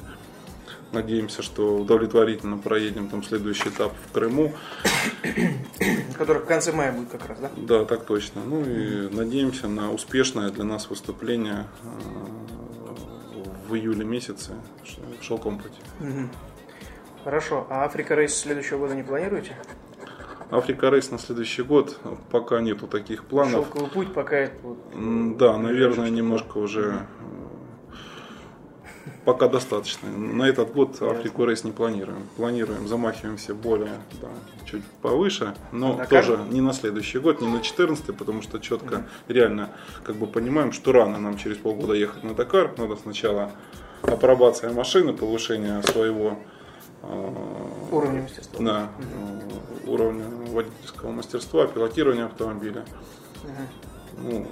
Надеемся, 0.91 1.41
что 1.41 1.77
удовлетворительно 1.77 2.57
проедем 2.57 3.07
там 3.09 3.23
следующий 3.23 3.69
этап 3.69 3.93
в 4.07 4.11
Крыму. 4.11 4.53
Который 6.17 6.43
в 6.43 6.45
конце 6.45 6.71
мая 6.71 6.91
будет 6.91 7.09
как 7.09 7.27
раз, 7.27 7.39
да? 7.39 7.49
Да, 7.57 7.85
так 7.85 8.05
точно. 8.05 8.41
Ну 8.45 8.63
и 8.63 9.09
надеемся 9.09 9.67
на 9.67 9.91
успешное 9.91 10.49
для 10.51 10.65
нас 10.65 10.89
выступление 10.89 11.65
э, 11.81 11.87
в 13.69 13.75
июле 13.75 14.05
месяце 14.05 14.51
в 15.19 15.23
шелковом 15.23 15.59
пути. 15.59 15.79
Хорошо. 17.23 17.67
А 17.69 17.85
Африка 17.85 18.15
Рейс 18.15 18.35
следующего 18.35 18.79
года 18.79 18.95
не 18.95 19.03
планируете? 19.03 19.55
Африка 20.51 20.89
Рейс 20.89 21.09
на 21.09 21.17
следующий 21.17 21.63
год 21.63 21.97
пока 22.29 22.59
нету 22.59 22.87
таких 22.87 23.25
планов. 23.25 23.65
Шелковый 23.65 23.89
путь 23.89 24.13
пока 24.13 24.35
это 24.37 24.55
Да, 24.93 25.57
наверное, 25.57 26.09
немножко 26.09 26.59
уже 26.59 27.07
э, 27.19 27.43
пока 29.25 29.47
достаточно. 29.47 30.09
На 30.09 30.43
этот 30.43 30.73
год 30.73 31.01
Африку 31.01 31.45
рейс 31.45 31.63
не 31.63 31.71
планируем. 31.71 32.27
Планируем, 32.35 32.87
замахиваемся 32.87 33.55
более, 33.55 33.99
да, 34.21 34.29
чуть 34.65 34.83
повыше, 35.01 35.55
но 35.71 35.95
Дакар? 35.95 36.23
тоже 36.23 36.39
не 36.51 36.61
на 36.61 36.73
следующий 36.73 37.19
год, 37.19 37.41
не 37.41 37.47
на 37.47 37.61
14 37.61 38.15
потому 38.15 38.41
что 38.41 38.59
четко, 38.59 39.07
реально, 39.27 39.69
как 40.03 40.17
бы 40.17 40.27
понимаем, 40.27 40.71
что 40.71 40.91
рано 40.91 41.19
нам 41.19 41.37
через 41.37 41.57
полгода 41.57 41.93
ехать 41.93 42.23
на 42.23 42.33
Дакар. 42.33 42.73
Надо 42.77 42.95
сначала 42.95 43.51
апробация 44.03 44.71
машины, 44.71 45.13
повышение 45.13 45.81
своего 45.83 46.37
уровня 47.91 48.21
мастерства. 48.23 48.65
да, 48.65 48.89
э, 49.85 49.89
уровня 49.89 50.25
водительского 50.51 51.11
мастерства, 51.11 51.67
пилотирования 51.67 52.25
автомобиля. 52.25 52.85
Ну, 54.17 54.47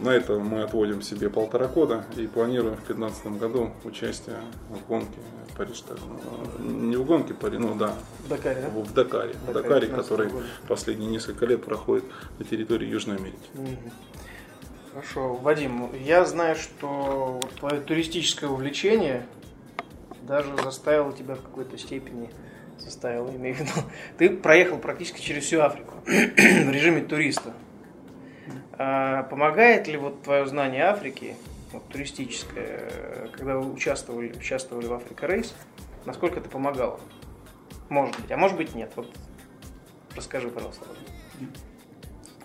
на 0.00 0.10
это 0.10 0.38
мы 0.38 0.62
отводим 0.62 1.00
себе 1.00 1.30
полтора 1.30 1.68
года 1.68 2.04
и 2.16 2.26
планируем 2.26 2.74
в 2.74 2.86
2015 2.86 3.26
году 3.38 3.70
участие 3.84 4.36
в 4.68 4.86
гонке 4.86 5.18
Париж. 5.56 5.82
э, 5.88 6.62
Не 6.62 6.96
в 6.96 7.04
гонке 7.06 7.32
Париж, 7.32 7.60
ну 7.60 7.74
да, 7.76 7.94
В 8.24 8.28
Дакаре, 8.28 8.60
да? 8.60 8.68
в 8.68 8.92
Дакаре, 8.92 9.32
в 9.32 9.46
Дакаре 9.46 9.62
Дакаре, 9.62 9.86
15 9.86 9.96
который 10.08 10.28
года. 10.28 10.44
последние 10.68 11.10
несколько 11.10 11.46
лет 11.46 11.64
проходит 11.64 12.04
на 12.38 12.44
территории 12.44 12.86
Южной 12.88 13.16
Америки. 13.16 13.38
Хорошо. 14.92 15.34
Вадим, 15.34 15.90
я 15.94 16.24
знаю, 16.24 16.56
что 16.56 17.40
твое 17.58 17.80
туристическое 17.80 18.48
увлечение 18.50 19.26
даже 20.26 20.54
заставило 20.62 21.12
тебя 21.12 21.34
в 21.34 21.42
какой-то 21.42 21.78
степени, 21.78 22.30
заставило, 22.78 23.30
имею 23.30 23.56
в 23.56 23.60
виду, 23.60 23.70
ты 24.18 24.30
проехал 24.30 24.78
практически 24.78 25.20
через 25.20 25.44
всю 25.44 25.60
Африку 25.60 25.94
в 26.04 26.70
режиме 26.70 27.02
туриста. 27.02 27.54
А 28.78 29.22
помогает 29.24 29.88
ли 29.88 29.96
вот 29.96 30.22
твое 30.22 30.46
знание 30.46 30.84
Африки, 30.84 31.36
вот, 31.72 31.88
туристическое, 31.88 33.30
когда 33.32 33.56
вы 33.56 33.72
участвовали, 33.72 34.32
участвовали 34.32 34.86
в 34.86 34.92
Африка 34.92 35.26
Рейс, 35.26 35.54
насколько 36.04 36.40
это 36.40 36.48
помогало? 36.48 37.00
Может 37.88 38.20
быть, 38.20 38.30
а 38.30 38.36
может 38.36 38.56
быть 38.56 38.74
нет. 38.74 38.92
Вот 38.96 39.08
расскажи, 40.14 40.48
пожалуйста. 40.48 40.84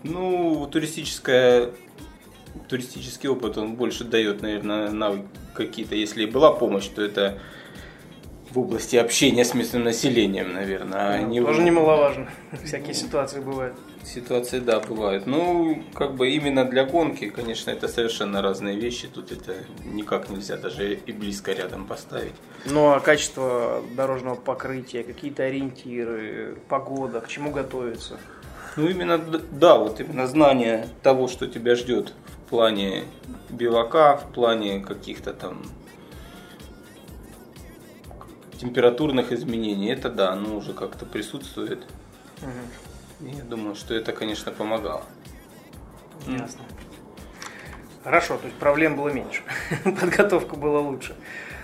Ну, 0.04 0.68
туристическая, 0.68 1.72
туристический 2.68 3.30
опыт, 3.30 3.58
он 3.58 3.76
больше 3.76 4.04
дает, 4.04 4.42
наверное, 4.42 4.90
навык 4.90 5.26
какие-то. 5.54 5.96
Если 5.96 6.26
была 6.26 6.54
помощь, 6.54 6.88
то 6.88 7.02
это 7.02 7.40
в 8.54 8.60
области 8.60 8.98
общения 8.98 9.46
с 9.46 9.54
местным 9.54 9.84
населением, 9.84 10.54
наверное. 10.54 11.14
А 11.14 11.18
не 11.22 11.40
в- 11.40 11.46
Тоже 11.46 11.62
немаловажно. 11.64 12.28
Всякие 12.64 12.94
ситуации 12.94 13.40
бывают. 13.40 13.76
Ситуации, 14.04 14.60
да, 14.60 14.80
бывают. 14.80 15.26
Ну, 15.26 15.84
как 15.94 16.16
бы 16.16 16.30
именно 16.30 16.66
для 16.66 16.84
гонки, 16.86 17.30
конечно, 17.30 17.72
это 17.72 17.88
совершенно 17.88 18.42
разные 18.42 18.76
вещи. 18.78 19.08
Тут 19.08 19.32
это 19.32 19.56
никак 19.86 20.30
нельзя 20.30 20.58
даже 20.58 20.96
и 20.96 21.12
близко 21.14 21.54
рядом 21.54 21.86
поставить. 21.86 22.34
Ну 22.66 22.92
а 22.92 23.00
качество 23.00 23.82
дорожного 23.96 24.36
покрытия, 24.36 25.04
какие-то 25.04 25.44
ориентиры, 25.44 26.58
погода, 26.68 27.22
к 27.22 27.28
чему 27.28 27.52
готовиться? 27.52 28.18
Ну, 28.76 28.88
именно, 28.88 29.18
да, 29.52 29.78
вот 29.78 30.00
именно 30.00 30.28
знание 30.28 30.88
того, 31.04 31.28
что 31.28 31.46
тебя 31.48 31.76
ждет 31.76 32.14
в 32.46 32.50
плане 32.50 33.04
белока, 33.50 34.18
в 34.18 34.34
плане 34.34 34.80
каких-то 34.80 35.34
там 35.34 35.62
температурных 38.62 39.32
изменений, 39.32 39.92
это 39.92 40.10
да, 40.10 40.32
оно 40.32 40.56
уже 40.56 40.74
как-то 40.74 41.06
присутствует. 41.06 41.84
И 43.20 43.30
я 43.30 43.44
думаю, 43.44 43.76
что 43.76 43.94
это, 43.96 44.14
конечно, 44.14 44.52
помогало. 44.52 45.04
Ясно. 46.28 46.62
Хорошо, 48.04 48.38
то 48.38 48.46
есть 48.46 48.58
проблем 48.58 48.96
было 48.96 49.10
меньше, 49.10 49.42
подготовка 49.84 50.56
была 50.56 50.80
лучше. 50.80 51.16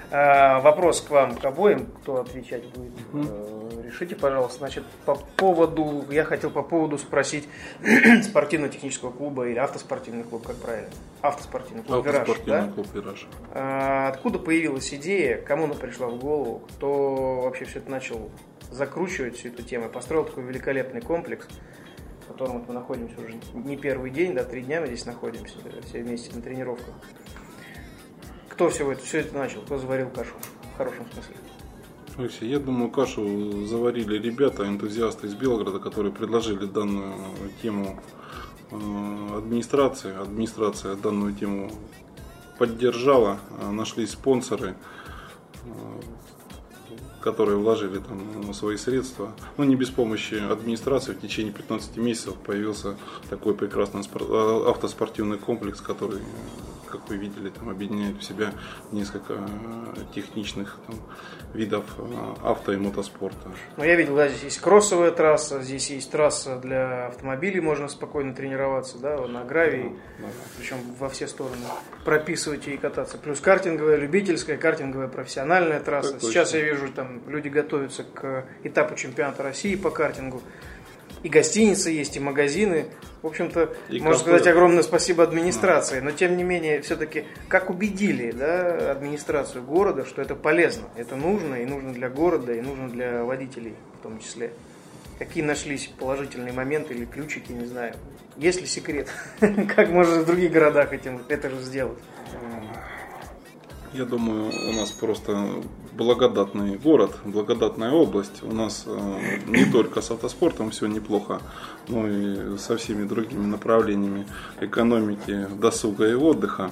А, 0.09 0.59
вопрос 0.61 1.01
к 1.01 1.09
вам, 1.09 1.35
к 1.35 1.45
обоим, 1.45 1.87
кто 2.01 2.21
отвечать 2.21 2.63
будет. 2.69 2.93
Э, 3.13 3.66
Решите, 3.87 4.17
пожалуйста. 4.17 4.59
Значит, 4.59 4.83
по 5.05 5.15
поводу, 5.15 6.05
я 6.11 6.25
хотел 6.25 6.51
по 6.51 6.61
поводу 6.61 6.97
спросить 6.97 7.47
спортивно-технического 8.23 9.11
клуба 9.11 9.47
или 9.47 9.57
автоспортивный 9.57 10.25
клуб, 10.25 10.45
как 10.45 10.57
правильно? 10.57 10.89
Автоспортивный 11.21 11.83
клуб 11.83 12.05
«Вираж», 12.05 12.21
Автоспортивный 12.27 12.67
да? 12.67 12.73
клуб 12.73 12.87
«Вираж». 12.93 13.27
А, 13.53 14.09
Откуда 14.09 14.39
появилась 14.39 14.93
идея, 14.93 15.41
кому 15.41 15.65
она 15.65 15.75
пришла 15.75 16.07
в 16.07 16.19
голову, 16.19 16.67
кто 16.75 17.41
вообще 17.43 17.63
все 17.63 17.79
это 17.79 17.89
начал 17.89 18.29
закручивать, 18.71 19.37
всю 19.37 19.47
эту 19.47 19.63
тему, 19.63 19.87
построил 19.87 20.25
такой 20.25 20.43
великолепный 20.43 20.99
комплекс, 20.99 21.47
в 22.25 22.33
котором 22.33 22.59
вот 22.59 22.67
мы 22.67 22.73
находимся 22.73 23.15
уже 23.21 23.35
не 23.53 23.77
первый 23.77 24.11
день, 24.11 24.33
да, 24.33 24.43
три 24.43 24.63
дня 24.63 24.81
мы 24.81 24.87
здесь 24.87 25.05
находимся, 25.05 25.55
все 25.85 26.03
вместе 26.03 26.35
на 26.35 26.41
тренировках. 26.41 26.93
Кто 28.49 28.69
все 28.69 28.91
это, 28.91 29.01
все 29.01 29.19
это 29.19 29.33
начал, 29.37 29.61
кто 29.61 29.77
заварил 29.77 30.09
кашу, 30.09 30.33
в 30.73 30.77
хорошем 30.77 31.09
смысле? 31.13 31.35
Алексей, 32.17 32.49
я 32.49 32.57
думаю, 32.57 32.89
кашу 32.89 33.67
заварили 33.67 34.17
ребята, 34.17 34.67
энтузиасты 34.67 35.27
из 35.27 35.35
Белгорода, 35.35 35.77
которые 35.77 36.11
предложили 36.11 36.65
данную 36.65 37.13
тему 37.61 37.99
э, 38.71 39.37
администрации. 39.37 40.19
Администрация 40.19 40.95
данную 40.95 41.35
тему 41.35 41.71
поддержала, 42.57 43.37
э, 43.59 43.69
нашлись 43.69 44.13
спонсоры, 44.13 44.75
э, 45.65 45.99
которые 47.27 47.57
вложили 47.57 47.99
там 47.99 48.53
свои 48.53 48.77
средства. 48.77 49.33
Но 49.57 49.65
не 49.65 49.75
без 49.75 49.89
помощи 49.89 50.35
администрации 50.35 51.11
в 51.11 51.19
течение 51.19 51.51
15 51.51 51.97
месяцев 51.97 52.35
появился 52.35 52.95
такой 53.29 53.53
прекрасный 53.53 54.01
э, 54.01 54.69
автоспортивный 54.69 55.37
комплекс, 55.37 55.81
который, 55.81 56.21
как 56.89 57.09
вы 57.09 57.17
видели, 57.17 57.49
там 57.49 57.69
объединяет 57.69 58.15
в 58.17 58.23
себя 58.23 58.53
несколько 58.93 59.33
э, 59.33 59.39
техничных 60.15 60.77
там, 60.87 60.95
видов 61.53 61.83
э, 61.97 62.03
авто 62.43 62.71
и 62.71 62.77
мотоспорта. 62.77 63.51
Ну, 63.75 63.83
я 63.83 63.95
видел, 63.95 64.15
да, 64.15 64.29
здесь 64.29 64.43
есть 64.43 64.61
кроссовая 64.61 65.11
трасса, 65.11 65.61
здесь 65.61 65.89
есть 65.89 66.09
трасса 66.09 66.57
для 66.59 67.07
автомобилей, 67.07 67.59
можно 67.59 67.89
спокойно 67.89 68.33
тренироваться, 68.33 68.99
да, 68.99 69.17
на 69.27 69.43
гравии, 69.43 69.97
причем 70.57 70.77
во 70.97 71.09
все 71.09 71.27
стороны 71.27 71.57
прописывать 72.05 72.69
и 72.69 72.77
кататься. 72.77 73.17
Плюс 73.17 73.41
картинговая, 73.41 73.97
любительская, 73.97 74.55
картинговая, 74.55 75.09
профессиональная 75.09 75.81
трасса. 75.81 76.13
Так 76.13 76.21
Сейчас 76.21 76.51
точно. 76.51 76.65
я 76.65 76.71
вижу, 76.71 76.93
там 76.93 77.16
люди 77.27 77.47
готовятся 77.47 78.03
к 78.03 78.45
этапу 78.63 78.95
чемпионата 78.95 79.43
России 79.43 79.75
по 79.75 79.89
картингу. 79.89 80.41
И 81.23 81.29
гостиницы 81.29 81.89
есть, 81.89 82.15
и 82.15 82.19
магазины. 82.19 82.87
В 83.21 83.27
общем-то, 83.27 83.73
И 83.89 83.99
можно 83.99 84.11
кафе. 84.11 84.19
сказать 84.19 84.47
огромное 84.47 84.83
спасибо 84.83 85.23
администрации. 85.23 85.99
Но 85.99 86.11
тем 86.11 86.37
не 86.37 86.43
менее, 86.43 86.81
все-таки 86.81 87.25
как 87.47 87.69
убедили 87.69 88.31
да, 88.31 88.91
администрацию 88.91 89.63
города, 89.63 90.05
что 90.05 90.21
это 90.21 90.35
полезно, 90.35 90.87
это 90.95 91.15
нужно, 91.15 91.55
и 91.55 91.65
нужно 91.65 91.93
для 91.93 92.09
города, 92.09 92.53
и 92.53 92.61
нужно 92.61 92.89
для 92.89 93.23
водителей 93.23 93.75
в 93.99 94.03
том 94.03 94.19
числе. 94.19 94.51
Какие 95.17 95.43
нашлись 95.43 95.87
положительные 95.99 96.53
моменты 96.53 96.93
или 96.93 97.05
ключики, 97.05 97.51
не 97.51 97.65
знаю. 97.65 97.95
Есть 98.37 98.61
ли 98.61 98.67
секрет? 98.67 99.09
Как 99.75 99.89
можно 99.89 100.21
в 100.21 100.25
других 100.25 100.51
городах 100.51 100.93
этим, 100.93 101.21
это 101.27 101.49
же 101.49 101.59
сделать? 101.61 101.97
Я 103.93 104.05
думаю, 104.05 104.51
у 104.69 104.71
нас 104.73 104.91
просто 104.91 105.63
благодатный 105.97 106.77
город, 106.77 107.17
благодатная 107.25 107.91
область. 107.91 108.43
У 108.43 108.53
нас 108.53 108.83
э, 108.85 109.39
не 109.47 109.65
только 109.65 110.01
с 110.01 110.11
автоспортом 110.11 110.69
все 110.69 110.85
неплохо, 110.87 111.41
но 111.87 112.07
и 112.07 112.57
со 112.57 112.77
всеми 112.77 113.05
другими 113.05 113.45
направлениями 113.45 114.27
экономики, 114.61 115.47
досуга 115.59 116.07
и 116.07 116.13
отдыха. 116.13 116.71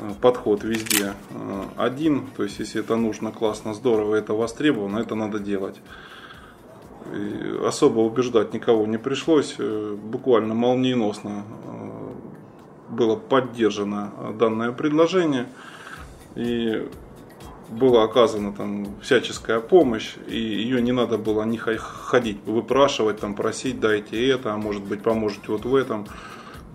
Э, 0.00 0.12
Подход 0.20 0.64
везде 0.64 1.14
э, 1.30 1.62
один, 1.76 2.26
то 2.36 2.42
есть 2.42 2.58
если 2.58 2.80
это 2.80 2.96
нужно, 2.96 3.30
классно, 3.30 3.74
здорово, 3.74 4.16
это 4.16 4.34
востребовано, 4.34 4.98
это 4.98 5.14
надо 5.14 5.38
делать. 5.38 5.80
И 7.14 7.66
особо 7.66 8.00
убеждать 8.00 8.54
никого 8.54 8.86
не 8.86 8.98
пришлось, 8.98 9.56
буквально 9.58 10.54
молниеносно 10.54 11.44
было 12.88 13.16
поддержано 13.16 14.12
данное 14.38 14.70
предложение 14.70 15.46
и 16.36 16.88
была 17.72 18.04
оказана 18.04 18.52
там 18.52 18.86
всяческая 19.00 19.60
помощь, 19.60 20.14
и 20.28 20.36
ее 20.36 20.80
не 20.82 20.92
надо 20.92 21.18
было 21.18 21.42
не 21.44 21.58
ха- 21.58 21.76
ходить, 21.76 22.38
выпрашивать, 22.46 23.20
там, 23.20 23.34
просить, 23.34 23.80
дайте 23.80 24.28
это, 24.28 24.52
а 24.52 24.56
может 24.56 24.82
быть 24.82 25.02
поможете 25.02 25.44
вот 25.48 25.64
в 25.64 25.74
этом. 25.74 26.06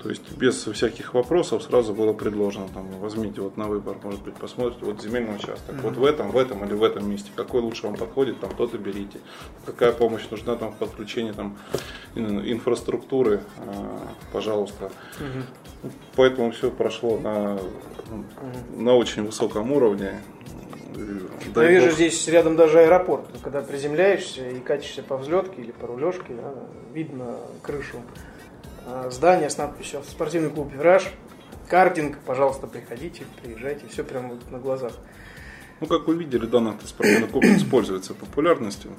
То 0.02 0.10
есть 0.10 0.32
без 0.38 0.64
всяких 0.68 1.16
вопросов 1.16 1.64
сразу 1.64 1.94
было 1.94 2.14
предложено, 2.14 2.68
там, 2.74 2.88
возьмите 3.00 3.42
вот 3.42 3.58
на 3.58 3.66
выбор, 3.68 3.98
может 4.04 4.22
быть, 4.22 4.36
посмотрите, 4.36 4.86
вот 4.86 5.02
земельный 5.02 5.36
участок, 5.36 5.76
вот 5.82 5.98
в 5.98 6.06
этом, 6.06 6.30
в 6.32 6.38
этом 6.38 6.64
или 6.64 6.74
в 6.76 6.84
этом 6.84 7.10
месте, 7.10 7.32
какой 7.36 7.62
лучше 7.62 7.88
вам 7.88 7.96
подходит, 7.96 8.40
там, 8.40 8.52
тот 8.56 8.74
и 8.76 8.78
берите. 8.78 9.20
Какая 9.66 9.92
помощь 9.92 10.22
нужна 10.30 10.56
там 10.56 10.72
в 10.72 10.76
подключении 10.76 11.32
там, 11.32 11.58
ин- 12.16 12.42
инфраструктуры, 12.52 13.42
э, 13.58 13.98
пожалуйста. 14.32 14.92
Поэтому 16.16 16.52
все 16.52 16.70
прошло 16.72 17.18
на, 17.20 17.60
на 18.76 18.96
очень 18.96 19.24
высоком 19.26 19.72
уровне. 19.72 20.22
Я 20.98 21.52
Дай 21.54 21.74
вижу 21.74 21.92
здесь 21.92 22.28
рядом 22.28 22.56
даже 22.56 22.80
аэропорт. 22.80 23.26
Когда 23.44 23.62
приземляешься 23.62 24.50
и 24.50 24.60
катишься 24.60 25.04
по 25.04 25.18
взлетке 25.18 25.62
или 25.62 25.72
по 25.72 25.88
рулежке, 25.88 26.34
да, 26.34 26.54
видно 26.94 27.38
крышу 27.62 28.02
а, 28.86 29.10
здания 29.12 29.50
с 29.50 29.58
надписью 29.58 30.02
«Спортивный 30.08 30.50
клуб 30.50 30.72
«Вираж». 30.74 31.12
Картинг, 31.70 32.18
пожалуйста, 32.26 32.66
приходите, 32.66 33.24
приезжайте. 33.44 33.86
Все 33.88 34.04
прямо 34.04 34.30
вот 34.30 34.52
на 34.52 34.58
глазах. 34.58 34.94
Ну, 35.80 35.88
как 35.88 36.08
вы 36.08 36.16
видели, 36.16 36.46
данный 36.46 36.72
автоспортивный 36.72 37.28
комплекс 37.28 37.64
пользуется 37.64 38.14
популярностью. 38.14 38.92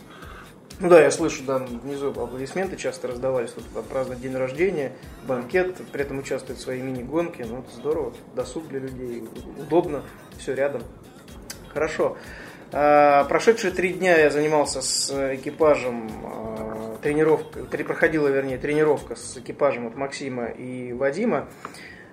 Ну 0.80 0.88
да, 0.88 1.02
я 1.02 1.10
слышу, 1.10 1.42
да, 1.42 1.58
внизу 1.58 2.10
аплодисменты 2.10 2.76
часто 2.76 3.08
раздавались, 3.08 3.50
тут 3.50 3.64
праздновать 3.88 4.22
день 4.22 4.36
рождения, 4.36 4.92
банкет, 5.26 5.74
при 5.90 6.02
этом 6.02 6.20
участвуют 6.20 6.60
в 6.60 6.62
своей 6.62 6.82
мини-гонки, 6.82 7.42
ну 7.42 7.58
это 7.58 7.74
здорово, 7.74 8.14
досуг 8.36 8.68
для 8.68 8.78
людей, 8.78 9.24
удобно, 9.58 10.04
все 10.38 10.54
рядом. 10.54 10.82
Хорошо. 11.72 12.16
А, 12.72 13.24
Прошедшие 13.24 13.72
три 13.72 13.92
дня 13.94 14.16
я 14.18 14.30
занимался 14.30 14.82
с 14.82 15.10
экипажем, 15.36 16.10
а, 16.24 16.96
тренировка, 17.02 17.64
три- 17.64 17.84
проходила, 17.84 18.28
вернее, 18.28 18.58
тренировка 18.58 19.16
с 19.16 19.36
экипажем 19.38 19.86
от 19.86 19.96
Максима 19.96 20.46
и 20.46 20.92
Вадима. 20.92 21.48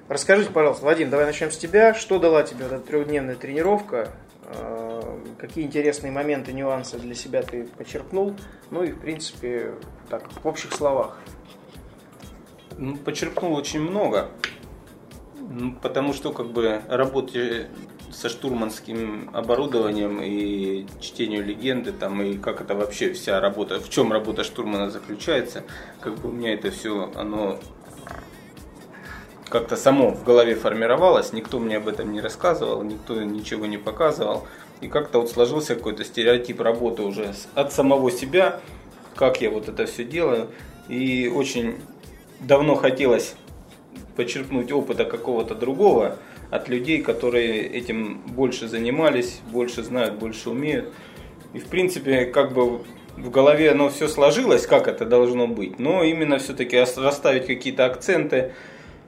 Расскажите, 0.07 0.51
пожалуйста, 0.51 0.85
Вадим, 0.85 1.09
давай 1.09 1.25
начнем 1.25 1.51
с 1.51 1.57
тебя. 1.57 1.93
Что 1.93 2.19
дала 2.19 2.43
тебе 2.43 2.65
эта 2.65 2.79
трехдневная 2.79 3.35
тренировка? 3.35 4.09
А, 4.45 5.01
Какие 5.37 5.65
интересные 5.65 6.11
моменты, 6.11 6.53
нюансы 6.53 6.97
для 6.97 7.13
себя 7.15 7.41
ты 7.43 7.65
почерпнул? 7.77 8.35
Ну 8.71 8.83
и, 8.83 8.91
в 8.91 8.99
принципе, 8.99 9.73
так, 10.09 10.23
в 10.41 10.47
общих 10.47 10.71
словах. 10.73 11.19
Ну, 12.77 12.95
почерпнул 12.97 13.53
очень 13.55 13.81
много. 13.81 14.29
Потому 15.81 16.13
что 16.13 16.31
как 16.31 16.47
бы 16.51 16.81
работе 16.87 17.67
со 18.15 18.29
штурманским 18.29 19.29
оборудованием 19.33 20.21
и 20.23 20.85
чтению 21.01 21.45
легенды 21.45 21.91
там 21.91 22.21
и 22.21 22.37
как 22.37 22.61
это 22.61 22.73
вообще 22.73 23.11
вся 23.11 23.41
работа, 23.41 23.79
в 23.79 23.89
чем 23.89 24.13
работа 24.13 24.45
штурмана 24.45 24.89
заключается, 24.89 25.63
как 25.99 26.15
бы 26.15 26.29
у 26.29 26.31
меня 26.31 26.53
это 26.53 26.71
все 26.71 27.11
оно 27.15 27.59
как-то 29.49 29.75
само 29.75 30.11
в 30.11 30.23
голове 30.23 30.55
формировалось, 30.55 31.33
никто 31.33 31.59
мне 31.59 31.77
об 31.77 31.87
этом 31.87 32.13
не 32.13 32.21
рассказывал, 32.21 32.83
никто 32.83 33.21
ничего 33.21 33.65
не 33.65 33.77
показывал. 33.77 34.47
И 34.81 34.87
как-то 34.87 35.21
вот 35.21 35.29
сложился 35.29 35.75
какой-то 35.75 36.03
стереотип 36.03 36.59
работы 36.59 37.03
уже 37.03 37.33
от 37.53 37.71
самого 37.71 38.11
себя, 38.11 38.59
как 39.15 39.41
я 39.41 39.49
вот 39.49 39.69
это 39.69 39.85
все 39.85 40.03
делаю. 40.03 40.49
И 40.89 41.31
очень 41.33 41.77
давно 42.41 42.75
хотелось 42.75 43.35
почерпнуть 44.15 44.71
опыта 44.71 45.05
какого-то 45.05 45.55
другого 45.55 46.17
от 46.51 46.69
людей, 46.69 47.01
которые 47.01 47.67
этим 47.67 48.21
больше 48.27 48.67
занимались, 48.67 49.41
больше 49.51 49.83
знают, 49.83 50.15
больше 50.15 50.49
умеют. 50.49 50.93
И 51.53 51.59
в 51.59 51.65
принципе, 51.65 52.25
как 52.25 52.53
бы 52.53 52.81
в 53.17 53.29
голове 53.29 53.71
оно 53.71 53.89
все 53.89 54.07
сложилось, 54.07 54.67
как 54.67 54.87
это 54.87 55.05
должно 55.05 55.47
быть, 55.47 55.79
но 55.79 56.03
именно 56.03 56.37
все-таки 56.37 56.77
расставить 56.77 57.47
какие-то 57.47 57.85
акценты, 57.85 58.53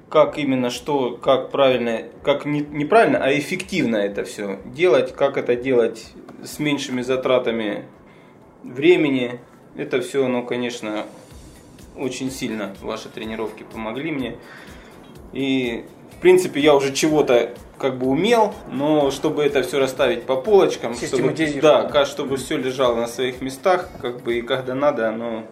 как 0.09 0.37
именно 0.37 0.69
что, 0.69 1.17
как 1.17 1.51
правильно, 1.51 2.03
как 2.23 2.45
не, 2.45 2.61
неправильно, 2.61 3.19
а 3.21 3.37
эффективно 3.37 3.97
это 3.97 4.23
все 4.23 4.59
делать, 4.65 5.13
как 5.13 5.37
это 5.37 5.55
делать 5.55 6.13
с 6.43 6.59
меньшими 6.59 7.01
затратами 7.01 7.85
времени. 8.63 9.39
Это 9.75 10.01
все, 10.01 10.25
оно, 10.25 10.43
конечно, 10.43 11.05
очень 11.95 12.31
сильно 12.31 12.75
ваши 12.81 13.09
тренировки 13.09 13.63
помогли 13.63 14.11
мне. 14.11 14.37
И, 15.33 15.83
в 16.17 16.19
принципе, 16.19 16.59
я 16.61 16.75
уже 16.75 16.93
чего-то 16.93 17.53
как 17.77 17.97
бы 17.99 18.07
умел, 18.07 18.55
но 18.71 19.11
чтобы 19.11 19.43
это 19.43 19.61
все 19.61 19.77
расставить 19.79 20.23
по 20.23 20.35
полочкам, 20.35 20.95
чтобы, 20.95 21.33
да, 21.61 22.05
чтобы 22.05 22.37
все 22.37 22.57
лежало 22.57 22.95
на 22.95 23.07
своих 23.07 23.39
местах, 23.41 23.89
как 24.01 24.23
бы 24.23 24.39
и 24.39 24.41
когда 24.41 24.73
надо, 24.73 25.09
оно 25.09 25.43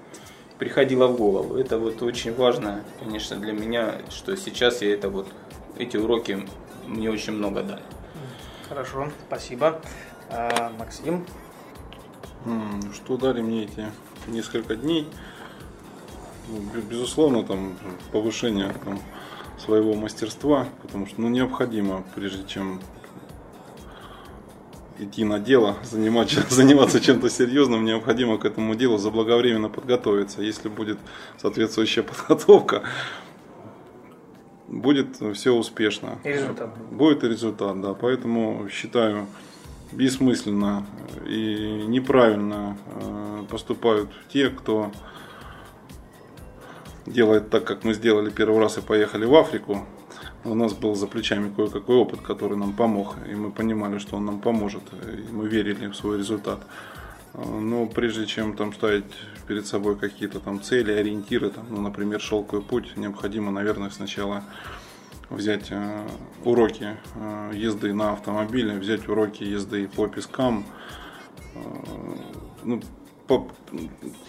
приходило 0.57 1.05
в 1.07 1.17
голову. 1.17 1.55
Это 1.55 1.77
вот 1.77 2.01
очень 2.01 2.33
важно, 2.33 2.81
конечно, 2.99 3.35
для 3.37 3.53
меня, 3.53 3.95
что 4.09 4.35
сейчас 4.35 4.81
я 4.81 4.93
это 4.93 5.09
вот, 5.09 5.27
эти 5.77 5.97
уроки 5.97 6.47
мне 6.87 7.11
очень 7.11 7.33
много 7.33 7.61
дали. 7.61 7.83
Хорошо, 8.67 9.09
спасибо. 9.27 9.79
А, 10.31 10.71
Максим? 10.79 11.25
Что 12.93 13.17
дали 13.17 13.41
мне 13.41 13.65
эти 13.65 13.85
несколько 14.27 14.75
дней? 14.75 15.07
Ну, 16.47 16.57
бе- 16.73 16.81
Безусловно, 16.81 17.43
там 17.43 17.77
повышение 18.11 18.73
там, 18.83 18.99
своего 19.57 19.93
мастерства, 19.93 20.67
потому 20.81 21.07
что 21.07 21.21
ну, 21.21 21.29
необходимо, 21.29 22.03
прежде 22.15 22.45
чем 22.47 22.79
идти 24.99 25.23
на 25.23 25.39
дело, 25.39 25.77
заниматься, 25.83 26.41
заниматься 26.49 26.99
чем-то 26.99 27.29
серьезным, 27.29 27.85
необходимо 27.85 28.37
к 28.37 28.45
этому 28.45 28.75
делу 28.75 28.97
заблаговременно 28.97 29.69
подготовиться. 29.69 30.41
Если 30.41 30.69
будет 30.69 30.99
соответствующая 31.37 32.03
подготовка, 32.03 32.83
будет 34.67 35.17
все 35.33 35.53
успешно. 35.53 36.19
И 36.23 36.29
результат 36.29 36.77
будет. 36.91 37.23
И 37.23 37.27
результат, 37.27 37.81
да. 37.81 37.93
Поэтому 37.93 38.67
считаю 38.69 39.27
бессмысленно 39.91 40.85
и 41.27 41.85
неправильно 41.87 42.77
э, 42.95 43.43
поступают 43.49 44.09
те, 44.29 44.49
кто 44.49 44.91
делает 47.05 47.49
так, 47.49 47.63
как 47.65 47.83
мы 47.83 47.93
сделали 47.93 48.29
первый 48.29 48.59
раз 48.59 48.77
и 48.77 48.81
поехали 48.81 49.25
в 49.25 49.35
Африку. 49.35 49.85
У 50.43 50.53
нас 50.53 50.73
был 50.73 50.95
за 50.95 51.07
плечами 51.07 51.51
кое-какой 51.55 51.95
опыт, 51.95 52.21
который 52.21 52.57
нам 52.57 52.73
помог, 52.73 53.15
и 53.29 53.33
мы 53.35 53.51
понимали, 53.51 53.97
что 53.97 54.17
он 54.17 54.25
нам 54.25 54.39
поможет, 54.39 54.83
и 54.93 55.31
мы 55.31 55.47
верили 55.47 55.87
в 55.87 55.95
свой 55.95 56.17
результат. 56.17 56.59
Но 57.33 57.85
прежде 57.87 58.25
чем 58.25 58.55
там 58.55 58.73
ставить 58.73 59.05
перед 59.47 59.67
собой 59.67 59.97
какие-то 59.97 60.39
там 60.39 60.61
цели, 60.61 60.91
ориентиры, 60.91 61.49
там, 61.49 61.65
ну, 61.69 61.81
например, 61.81 62.21
шелковый 62.21 62.63
путь, 62.63 62.95
необходимо, 62.95 63.51
наверное, 63.51 63.89
сначала 63.89 64.43
взять 65.29 65.67
э, 65.71 66.07
уроки 66.43 66.97
э, 67.15 67.51
езды 67.53 67.93
на 67.93 68.13
автомобиле, 68.13 68.77
взять 68.77 69.07
уроки 69.09 69.43
езды 69.43 69.87
по 69.87 70.07
пескам. 70.07 70.65
э, 71.55 71.59
ну, 72.63 72.81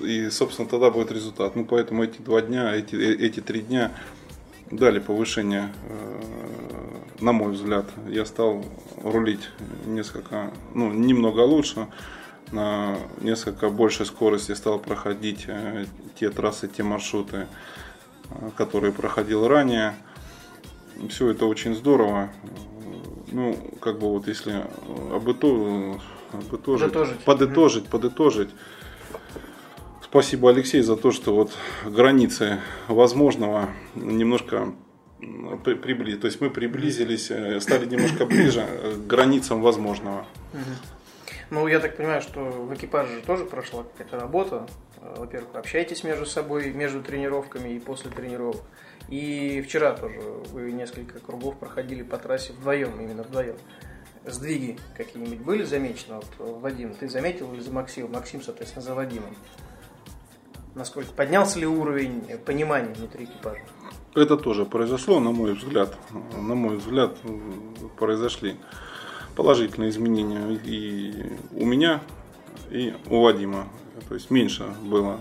и, 0.01 0.31
собственно, 0.31 0.69
тогда 0.69 0.91
будет 0.91 1.13
результат. 1.13 1.57
Ну, 1.57 1.65
поэтому 1.65 2.05
эти 2.05 2.21
два 2.23 2.41
дня, 2.41 2.75
эти, 2.75 2.95
э- 2.95 3.17
эти 3.27 3.41
три 3.41 3.61
дня 3.61 3.93
дали 4.71 4.99
повышение, 4.99 5.73
э, 5.89 7.21
на 7.21 7.33
мой 7.33 7.53
взгляд. 7.53 7.87
Я 8.09 8.25
стал 8.25 8.65
рулить 9.03 9.49
несколько, 9.87 10.51
ну, 10.75 10.93
немного 10.93 11.41
лучше, 11.41 11.87
на 12.53 12.97
несколько 13.21 13.69
большей 13.71 14.07
скорости 14.07 14.53
стал 14.53 14.79
проходить 14.79 15.45
э, 15.49 15.87
те 16.19 16.31
трассы, 16.31 16.69
те 16.69 16.83
маршруты, 16.83 17.47
которые 18.57 18.93
проходил 18.93 19.47
ранее. 19.47 19.95
Все 21.11 21.29
это 21.31 21.47
очень 21.47 21.75
здорово. 21.75 22.31
Ну, 23.33 23.57
как 23.81 23.99
бы 23.99 24.09
вот 24.09 24.29
если 24.29 24.65
обыто- 25.13 26.01
обытожить, 26.33 26.93
Подытожить. 26.93 27.19
подытожить, 27.25 27.87
подытожить. 27.89 28.51
Спасибо, 30.09 30.51
Алексей, 30.51 30.81
за 30.83 30.97
то, 30.97 31.11
что 31.11 31.35
вот 31.35 31.53
границы 31.85 32.61
возможного 32.89 33.71
немножко 33.95 34.73
при- 35.65 35.75
приблизились. 35.75 36.21
То 36.21 36.27
есть 36.27 36.41
мы 36.41 36.51
приблизились, 36.51 37.31
э, 37.31 37.61
стали 37.61 37.87
немножко 37.87 38.25
ближе 38.27 38.61
э, 38.67 38.93
к 38.95 39.07
границам 39.07 39.61
возможного. 39.63 40.27
Ну, 41.51 41.67
я 41.69 41.81
так 41.81 41.97
понимаю, 41.97 42.23
что 42.23 42.41
в 42.41 42.75
экипаже 42.75 43.17
же 43.17 43.21
тоже 43.23 43.45
прошла 43.45 43.83
какая-то 43.85 44.19
работа. 44.19 44.67
Э, 45.01 45.15
Во-первых, 45.19 45.53
вы 45.55 45.59
общаетесь 45.61 46.05
между 46.05 46.25
собой, 46.25 46.71
между 46.73 47.03
тренировками 47.03 47.71
и 47.71 47.79
после 47.81 48.11
тренировок. 48.11 48.63
И 49.09 49.63
вчера 49.67 49.93
тоже 49.93 50.21
вы 50.53 50.73
несколько 50.73 51.19
кругов 51.21 51.57
проходили 51.59 52.03
по 52.03 52.17
трассе 52.17 52.53
вдвоем, 52.53 53.01
именно 53.01 53.23
вдвоем. 53.23 53.57
Сдвиги 54.25 54.79
какие-нибудь 54.97 55.39
были 55.39 55.63
замечены? 55.65 56.17
Вот, 56.17 56.61
Вадим, 56.61 56.95
ты 56.95 57.09
заметил 57.09 57.53
или 57.55 57.61
за 57.61 57.73
Максимом? 57.73 58.13
Максим, 58.13 58.43
соответственно, 58.43 58.83
за 58.85 58.95
Вадимом. 58.95 59.37
Насколько 60.77 61.11
поднялся 61.13 61.59
ли 61.59 61.67
уровень 61.67 62.21
понимания 62.45 62.93
внутри 62.93 63.25
экипажа? 63.25 63.63
Это 64.15 64.37
тоже 64.37 64.67
произошло, 64.67 65.21
на 65.21 65.33
мой 65.33 65.55
взгляд. 65.55 65.97
На 66.35 66.55
мой 66.55 66.77
взгляд, 66.77 67.17
произошли 67.99 68.57
положительные 69.37 69.89
изменения 69.89 70.61
и 70.65 71.33
у 71.53 71.65
меня, 71.65 72.03
и 72.71 72.95
у 73.09 73.23
Вадима. 73.23 73.69
То 74.07 74.15
есть 74.17 74.31
меньше 74.31 74.65
было 74.83 75.19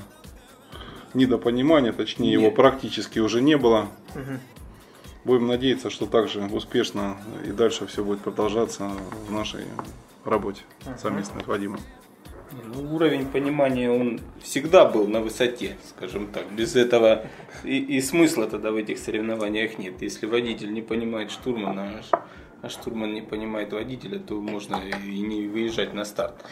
недопонимания, 1.14 1.94
точнее 1.94 2.34
его 2.34 2.48
Нет. 2.48 2.56
практически 2.56 3.20
уже 3.20 3.42
не 3.42 3.56
было. 3.56 3.88
Мгм. 4.14 4.42
Будем 5.24 5.48
надеяться, 5.48 5.90
что 5.90 6.06
также 6.06 6.44
успешно 6.48 7.16
и 7.46 7.52
дальше 7.52 7.88
все 7.88 8.04
будет 8.04 8.20
продолжаться 8.20 8.92
в 9.26 9.32
нашей 9.32 9.64
работе 10.26 10.64
совместной 10.98 11.44
с 11.44 11.48
Вадимом. 11.48 11.80
Ну, 12.52 12.96
уровень 12.96 13.26
понимания, 13.26 13.90
он 13.90 14.22
всегда 14.42 14.86
был 14.86 15.08
на 15.08 15.22
высоте, 15.22 15.78
скажем 15.88 16.28
так. 16.28 16.52
Без 16.52 16.76
этого 16.76 17.26
и, 17.64 17.78
и 17.78 18.02
смысла 18.02 18.48
тогда 18.48 18.72
в 18.72 18.76
этих 18.76 19.00
соревнованиях 19.00 19.78
нет. 19.78 20.02
Если 20.02 20.26
водитель 20.26 20.74
не 20.74 20.82
понимает 20.82 21.32
штурмана, 21.32 22.02
а 22.12 22.26
а 22.66 22.70
штурман 22.70 23.14
не 23.14 23.22
понимает 23.22 23.72
водителя, 23.74 24.18
то 24.18 24.42
можно 24.42 24.82
и 25.06 25.20
не 25.20 25.48
выезжать 25.48 25.94
на 25.94 26.04
старт. 26.04 26.44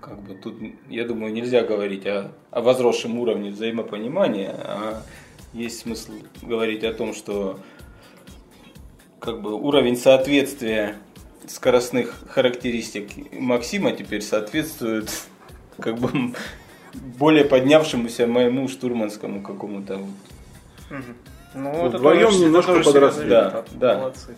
Как 0.00 0.20
бы 0.22 0.34
тут, 0.34 0.54
я 0.88 1.04
думаю, 1.06 1.32
нельзя 1.32 1.62
говорить 1.62 2.06
о, 2.06 2.32
о 2.50 2.62
возросшем 2.62 3.18
уровне 3.18 3.50
взаимопонимания, 3.50 4.54
а 4.64 5.02
есть 5.52 5.80
смысл 5.80 6.12
говорить 6.40 6.82
о 6.84 6.94
том, 6.94 7.12
что 7.12 7.60
как 9.18 9.42
бы 9.42 9.54
уровень 9.54 9.96
соответствия 9.96 10.96
скоростных 11.48 12.14
характеристик 12.28 13.32
Максима 13.32 13.92
теперь 13.92 14.22
соответствует 14.22 15.10
как 15.80 15.98
бы 15.98 16.34
более 16.94 17.44
поднявшемуся 17.44 18.26
моему 18.26 18.68
штурманскому 18.68 19.42
какому-то 19.42 19.98
вот. 19.98 20.08
Мгм. 20.90 21.16
Ну, 21.54 21.86
это 21.86 21.98
Вдвоем 21.98 22.28
это 22.28 22.38
немножко 22.38 22.72
тоже 22.72 22.84
подросли. 22.84 23.28
Да, 23.28 23.64
да. 23.72 23.98
Молодцы. 23.98 24.36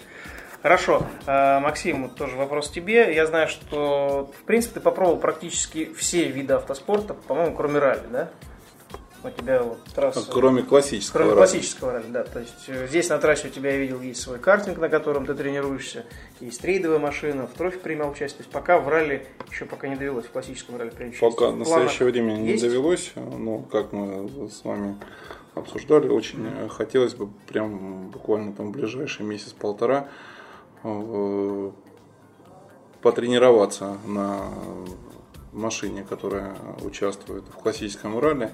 Хорошо. 0.62 1.06
А, 1.26 1.60
Максим, 1.60 2.04
вот 2.04 2.14
тоже 2.14 2.36
вопрос 2.36 2.70
тебе. 2.70 3.14
Я 3.14 3.26
знаю, 3.26 3.48
что, 3.48 4.32
в 4.40 4.44
принципе, 4.44 4.74
ты 4.74 4.80
попробовал 4.80 5.18
практически 5.18 5.92
все 5.92 6.24
виды 6.24 6.54
автоспорта, 6.54 7.14
по-моему, 7.14 7.54
кроме 7.54 7.78
ралли, 7.78 8.06
да? 8.10 8.30
У 9.24 9.30
тебя 9.30 9.62
вот 9.62 9.82
трасса... 9.94 10.30
Кроме 10.30 10.62
классического. 10.62 11.20
Кроме 11.20 11.30
ралли. 11.30 11.38
классического 11.38 11.92
ралли, 11.92 12.06
да. 12.10 12.24
То 12.24 12.40
есть 12.40 12.64
э, 12.68 12.86
здесь 12.88 13.08
на 13.08 13.18
трассе 13.18 13.48
у 13.48 13.50
тебя, 13.50 13.70
я 13.70 13.78
видел, 13.78 14.00
есть 14.02 14.20
свой 14.20 14.38
картинг, 14.38 14.76
на 14.76 14.90
котором 14.90 15.24
ты 15.24 15.34
тренируешься, 15.34 16.04
есть 16.40 16.62
рейдовая 16.62 16.98
машина, 16.98 17.46
в 17.46 17.56
трофе 17.56 17.78
принимал 17.78 18.10
участие. 18.10 18.38
То 18.38 18.42
есть 18.42 18.50
пока 18.50 18.78
в 18.78 18.86
ралли 18.86 19.26
еще 19.50 19.64
пока 19.64 19.88
не 19.88 19.96
довелось, 19.96 20.26
в 20.26 20.30
классическом 20.30 20.76
ралли 20.76 20.90
принять. 20.90 21.18
Пока 21.18 21.48
В 21.48 21.56
настоящее 21.56 22.10
время 22.10 22.32
не 22.32 22.50
есть? 22.50 22.62
довелось, 22.62 23.12
но 23.16 23.60
как 23.60 23.92
мы 23.92 24.50
с 24.50 24.62
вами 24.62 24.96
обсуждали, 25.54 26.08
очень 26.08 26.46
э, 26.46 26.68
хотелось 26.68 27.14
бы 27.14 27.28
прям 27.48 28.10
буквально 28.10 28.52
там 28.52 28.72
ближайший 28.72 29.22
месяц-полтора 29.22 30.08
э, 30.82 31.70
потренироваться 33.00 33.96
на 34.04 34.50
машине, 35.52 36.04
которая 36.06 36.56
участвует 36.82 37.44
в 37.44 37.54
классическом 37.54 38.18
ралли. 38.18 38.50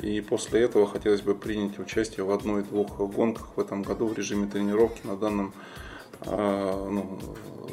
И 0.00 0.20
после 0.20 0.62
этого 0.62 0.86
хотелось 0.86 1.22
бы 1.22 1.34
принять 1.34 1.78
участие 1.78 2.24
в 2.24 2.30
одной-двух 2.30 2.96
гонках 2.98 3.48
в 3.56 3.60
этом 3.60 3.82
году 3.82 4.06
в 4.06 4.16
режиме 4.18 4.46
тренировки 4.46 5.00
на 5.06 5.16
данном, 5.16 5.52
э, 6.22 6.88
ну, 6.90 7.18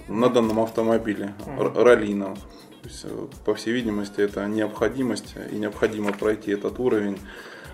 на 0.08 0.30
данном 0.30 0.60
автомобиле 0.60 1.34
р- 1.58 1.74
раллийном. 1.76 2.38
Есть, 2.84 3.06
э, 3.06 3.28
по 3.46 3.54
всей 3.56 3.74
видимости, 3.74 4.22
это 4.22 4.46
необходимость 4.48 5.36
и 5.52 5.56
необходимо 5.56 6.14
пройти 6.14 6.52
этот 6.52 6.80
уровень 6.80 7.18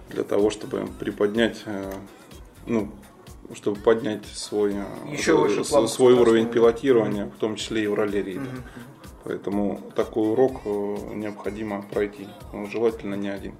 для 0.10 0.23
того, 0.23 0.49
чтобы 0.49 0.88
приподнять, 0.99 1.62
э, 1.65 1.91
ну, 2.65 2.89
чтобы 3.53 3.77
поднять 3.79 4.25
свой, 4.25 4.73
э, 4.75 4.83
Еще 5.12 5.38
выше 5.38 5.63
с- 5.63 5.69
планку 5.69 5.88
свой 5.89 6.13
уровень 6.13 6.45
скоростного. 6.45 6.71
пилотирования, 6.71 7.25
в 7.25 7.38
том 7.38 7.55
числе 7.57 7.83
и 7.83 7.88
в 7.88 7.93
ралли 7.93 8.38
Мгм. 8.38 8.63
Поэтому 9.25 9.81
такой 9.95 10.29
урок 10.31 10.62
э, 10.65 10.69
необходимо 11.15 11.81
пройти, 11.81 12.27
желательно 12.71 13.15
не 13.15 13.27
один, 13.29 13.55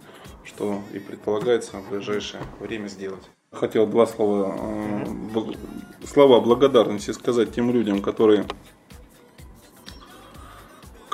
что 0.48 0.82
и 0.94 1.00
предполагается 1.00 1.78
в 1.78 1.90
ближайшее 1.90 2.42
время 2.60 2.88
сделать. 2.88 3.24
Хотел 3.52 3.86
два 3.86 4.06
слова, 4.08 4.56
э, 4.58 6.06
слова 6.06 6.40
благодарности 6.42 7.12
сказать 7.12 7.54
тем 7.54 7.72
людям, 7.72 8.02
которые 8.02 8.46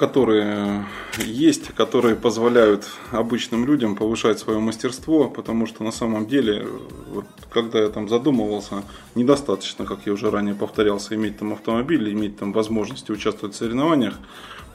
которые 0.03 0.83
есть, 1.17 1.69
которые 1.69 2.17
позволяют 2.17 2.85
обычным 3.11 3.65
людям 3.65 3.95
повышать 3.95 4.37
свое 4.37 4.59
мастерство, 4.59 5.29
потому 5.29 5.65
что 5.65 5.85
на 5.85 5.93
самом 5.93 6.27
деле, 6.27 6.67
вот, 7.13 7.25
когда 7.49 7.79
я 7.79 7.87
там 7.87 8.09
задумывался, 8.09 8.83
недостаточно, 9.15 9.85
как 9.85 9.99
я 10.05 10.11
уже 10.11 10.29
ранее 10.29 10.55
повторялся, 10.55 11.15
иметь 11.15 11.37
там 11.37 11.53
автомобиль, 11.53 12.11
иметь 12.11 12.37
там 12.37 12.51
возможности 12.51 13.13
участвовать 13.13 13.55
в 13.55 13.57
соревнованиях, 13.57 14.15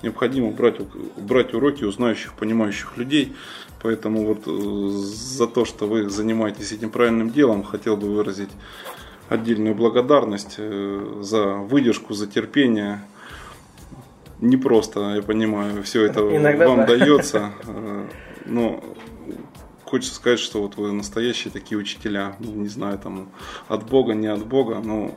необходимо 0.02 0.50
брать, 0.50 0.80
брать 1.18 1.52
уроки 1.52 1.84
у 1.84 1.92
знающих, 1.92 2.32
понимающих 2.32 2.96
людей, 2.96 3.36
поэтому 3.82 4.24
вот 4.24 4.44
э, 4.46 4.88
за 4.88 5.46
то, 5.46 5.66
что 5.66 5.86
вы 5.86 6.08
занимаетесь 6.08 6.72
этим 6.72 6.88
правильным 6.88 7.28
делом, 7.28 7.64
хотел 7.64 7.98
бы 7.98 8.08
выразить 8.08 8.50
отдельную 9.28 9.74
благодарность 9.74 10.54
э, 10.56 11.20
за 11.20 11.44
выдержку, 11.56 12.14
за 12.14 12.26
терпение. 12.26 13.02
Не 14.40 14.56
просто, 14.56 15.16
я 15.16 15.22
понимаю, 15.22 15.82
все 15.82 16.04
это 16.04 16.20
Иногда 16.20 16.68
вам 16.68 16.78
да. 16.78 16.86
дается. 16.86 17.52
Э, 17.66 18.06
но 18.46 18.82
хочется 19.88 20.14
сказать, 20.14 20.38
что 20.38 20.62
вот 20.62 20.76
вы 20.76 20.92
настоящие 20.92 21.50
такие 21.50 21.78
учителя. 21.78 22.36
Ну, 22.38 22.52
не 22.52 22.68
знаю, 22.68 22.98
там 22.98 23.30
от 23.68 23.88
Бога, 23.88 24.14
не 24.14 24.26
от 24.28 24.46
Бога, 24.46 24.80
но 24.82 25.16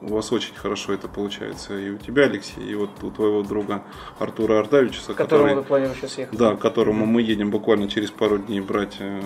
у 0.00 0.14
вас 0.14 0.32
очень 0.32 0.54
хорошо 0.54 0.92
это 0.92 1.08
получается. 1.08 1.78
И 1.78 1.90
у 1.90 1.98
тебя, 1.98 2.24
Алексей, 2.24 2.64
и 2.64 2.74
вот 2.74 2.90
у 3.02 3.10
твоего 3.10 3.42
друга 3.42 3.82
Артура 4.18 4.58
Ардавича, 4.60 5.00
которому 5.14 5.48
который, 5.48 5.64
планируешь 5.64 5.98
сейчас 5.98 6.18
ехать. 6.18 6.38
Да, 6.38 6.56
которому 6.56 7.04
mm-hmm. 7.04 7.08
мы 7.08 7.22
едем 7.22 7.50
буквально 7.50 7.88
через 7.88 8.10
пару 8.10 8.38
дней 8.38 8.60
брать 8.60 8.96
э, 8.98 9.20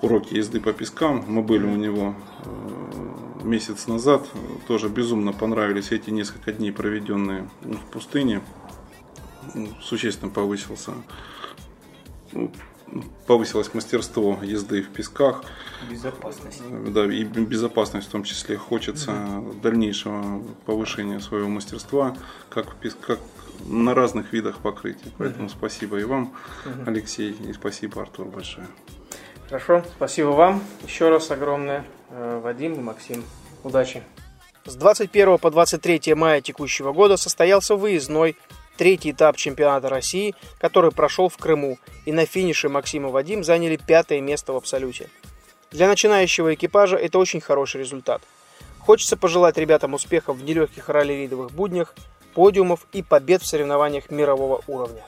уроки 0.00 0.34
езды 0.34 0.60
по 0.60 0.72
пескам. 0.72 1.24
Мы 1.26 1.42
были 1.42 1.64
у 1.64 1.76
него 1.76 2.14
э, 2.44 3.31
месяц 3.44 3.86
назад. 3.86 4.26
Тоже 4.66 4.88
безумно 4.88 5.32
понравились 5.32 5.92
эти 5.92 6.10
несколько 6.10 6.52
дней, 6.52 6.72
проведенные 6.72 7.48
в 7.62 7.90
пустыне. 7.90 8.40
Существенно 9.82 10.30
повысился 10.30 10.92
повысилось 13.26 13.72
мастерство 13.74 14.38
езды 14.42 14.82
в 14.82 14.90
песках. 14.90 15.44
Безопасность. 15.90 16.62
Да, 16.92 17.04
и 17.06 17.24
безопасность 17.24 18.08
в 18.08 18.10
том 18.10 18.24
числе. 18.24 18.56
Хочется 18.56 19.12
угу. 19.12 19.54
дальнейшего 19.54 20.42
повышения 20.66 21.20
своего 21.20 21.48
мастерства, 21.48 22.16
как, 22.50 22.70
в 22.72 22.76
пес... 22.76 22.96
как 23.00 23.20
на 23.66 23.94
разных 23.94 24.32
видах 24.32 24.58
покрытий. 24.58 25.12
Поэтому 25.18 25.46
угу. 25.46 25.52
спасибо 25.52 26.00
и 26.00 26.04
вам, 26.04 26.34
угу. 26.64 26.82
Алексей, 26.86 27.32
и 27.32 27.52
спасибо, 27.52 28.02
Артур, 28.02 28.26
большое. 28.26 28.66
Хорошо, 29.48 29.82
спасибо 29.96 30.28
вам. 30.28 30.62
Еще 30.86 31.08
раз 31.08 31.30
огромное, 31.30 31.84
э, 32.10 32.40
Вадим 32.42 32.74
и 32.74 32.80
Максим. 32.80 33.24
Удачи. 33.64 34.02
С 34.64 34.76
21 34.76 35.38
по 35.38 35.50
23 35.50 36.14
мая 36.14 36.40
текущего 36.40 36.92
года 36.92 37.16
состоялся 37.16 37.74
выездной 37.74 38.36
третий 38.76 39.10
этап 39.10 39.36
чемпионата 39.36 39.88
России, 39.88 40.34
который 40.58 40.92
прошел 40.92 41.28
в 41.28 41.36
Крыму, 41.36 41.78
и 42.06 42.12
на 42.12 42.26
финише 42.26 42.68
Максим 42.68 43.06
и 43.06 43.10
Вадим 43.10 43.44
заняли 43.44 43.76
пятое 43.76 44.20
место 44.20 44.52
в 44.52 44.56
абсолюте. 44.56 45.10
Для 45.70 45.88
начинающего 45.88 46.54
экипажа 46.54 46.96
это 46.96 47.18
очень 47.18 47.40
хороший 47.40 47.80
результат. 47.80 48.22
Хочется 48.78 49.16
пожелать 49.16 49.56
ребятам 49.58 49.94
успехов 49.94 50.36
в 50.36 50.44
нелегких 50.44 50.88
ралли-рейдовых 50.88 51.52
буднях, 51.52 51.94
подиумов 52.34 52.86
и 52.92 53.02
побед 53.02 53.42
в 53.42 53.46
соревнованиях 53.46 54.10
мирового 54.10 54.62
уровня. 54.66 55.04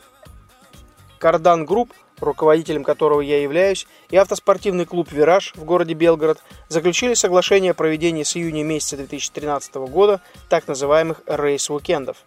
Кардан 1.18 1.64
Групп, 1.64 1.92
руководителем 2.24 2.84
которого 2.84 3.20
я 3.20 3.40
являюсь, 3.42 3.86
и 4.10 4.16
автоспортивный 4.16 4.84
клуб 4.84 5.12
«Вираж» 5.12 5.52
в 5.54 5.64
городе 5.64 5.94
Белгород 5.94 6.42
заключили 6.68 7.14
соглашение 7.14 7.72
о 7.72 7.74
проведении 7.74 8.22
с 8.22 8.36
июня 8.36 8.64
месяца 8.64 8.96
2013 8.96 9.74
года 9.74 10.20
так 10.48 10.68
называемых 10.68 11.22
race-уикендов– 11.26 12.16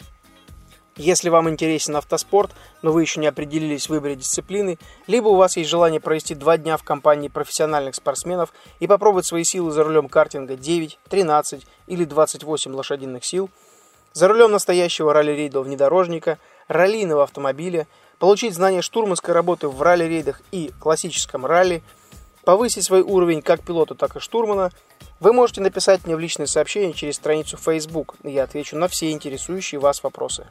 если 0.97 1.29
вам 1.29 1.47
интересен 1.47 1.95
автоспорт, 1.95 2.51
но 2.81 2.91
вы 2.91 3.03
еще 3.03 3.19
не 3.19 3.27
определились 3.27 3.85
в 3.85 3.91
выборе 3.91 4.15
дисциплины, 4.15 4.79
либо 5.05 5.27
у 5.27 5.35
вас 5.35 5.55
есть 5.55 5.69
желание 5.69 5.99
провести 5.99 6.33
два 6.33 6.57
дня 6.57 6.75
в 6.75 6.83
компании 6.83 7.27
профессиональных 7.27 7.93
спортсменов 7.93 8.51
и 8.79 8.87
попробовать 8.87 9.27
свои 9.27 9.43
силы 9.43 9.71
за 9.71 9.83
рулем 9.83 10.09
картинга 10.09 10.55
9, 10.55 10.97
13 11.07 11.67
или 11.85 12.03
28 12.03 12.73
лошадиных 12.73 13.23
сил, 13.23 13.51
за 14.13 14.27
рулем 14.27 14.51
настоящего 14.51 15.13
ралли-рейдового 15.13 15.65
внедорожника, 15.65 16.39
раллийного 16.67 17.23
автомобиля, 17.23 17.85
получить 18.19 18.53
знания 18.53 18.81
штурманской 18.81 19.33
работы 19.33 19.67
в 19.67 19.81
ралли-рейдах 19.81 20.41
и 20.51 20.71
классическом 20.79 21.45
ралли, 21.45 21.83
повысить 22.43 22.85
свой 22.85 23.01
уровень 23.01 23.41
как 23.41 23.61
пилота, 23.61 23.95
так 23.95 24.15
и 24.15 24.19
штурмана, 24.19 24.71
вы 25.19 25.33
можете 25.33 25.61
написать 25.61 26.05
мне 26.05 26.15
в 26.15 26.19
личные 26.19 26.47
сообщения 26.47 26.93
через 26.93 27.15
страницу 27.15 27.57
Facebook, 27.57 28.15
и 28.23 28.31
я 28.31 28.43
отвечу 28.43 28.77
на 28.77 28.87
все 28.87 29.11
интересующие 29.11 29.79
вас 29.79 30.03
вопросы. 30.03 30.47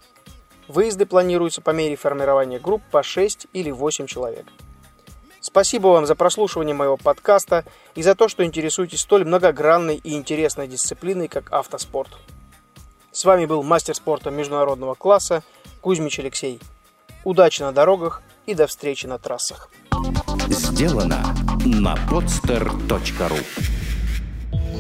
Выезды 0.69 1.07
планируются 1.07 1.63
по 1.63 1.71
мере 1.71 1.97
формирования 1.97 2.59
групп 2.59 2.83
по 2.91 3.03
6 3.03 3.47
или 3.53 3.71
8 3.71 4.07
человек. 4.07 4.47
Спасибо 5.41 5.89
вам 5.89 6.07
за 6.07 6.17
прослушивание 6.17 6.75
моего 6.75 6.97
подкаста 6.97 7.65
и 7.95 8.03
за 8.03 8.17
то, 8.17 8.27
что 8.27 8.45
интересуетесь 8.45 9.01
столь 9.01 9.25
многогранной 9.25 9.97
и 10.03 10.15
интересной 10.15 10.67
дисциплиной, 10.67 11.29
как 11.29 11.53
автоспорт. 11.53 12.11
С 13.13 13.25
вами 13.25 13.47
был 13.47 13.63
мастер 13.63 13.95
спорта 13.95 14.31
международного 14.31 14.95
класса 14.95 15.45
Кузьмич 15.81 16.19
Алексей. 16.19 16.61
Удачи 17.27 17.61
на 17.63 17.73
дорогах 17.73 18.23
и 18.47 18.55
до 18.55 18.69
встречи 18.69 19.07
на 19.07 19.19
трассах. 19.19 19.69
Сделано 20.49 21.35
на 21.65 21.97
podster.ru 22.09 23.43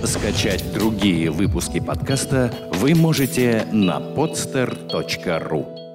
Скачать 0.06 0.72
другие 0.72 1.32
выпуски 1.32 1.80
подкаста 1.80 2.54
вы 2.74 2.94
можете 2.94 3.66
на 3.72 3.98
podster.ru 3.98 5.85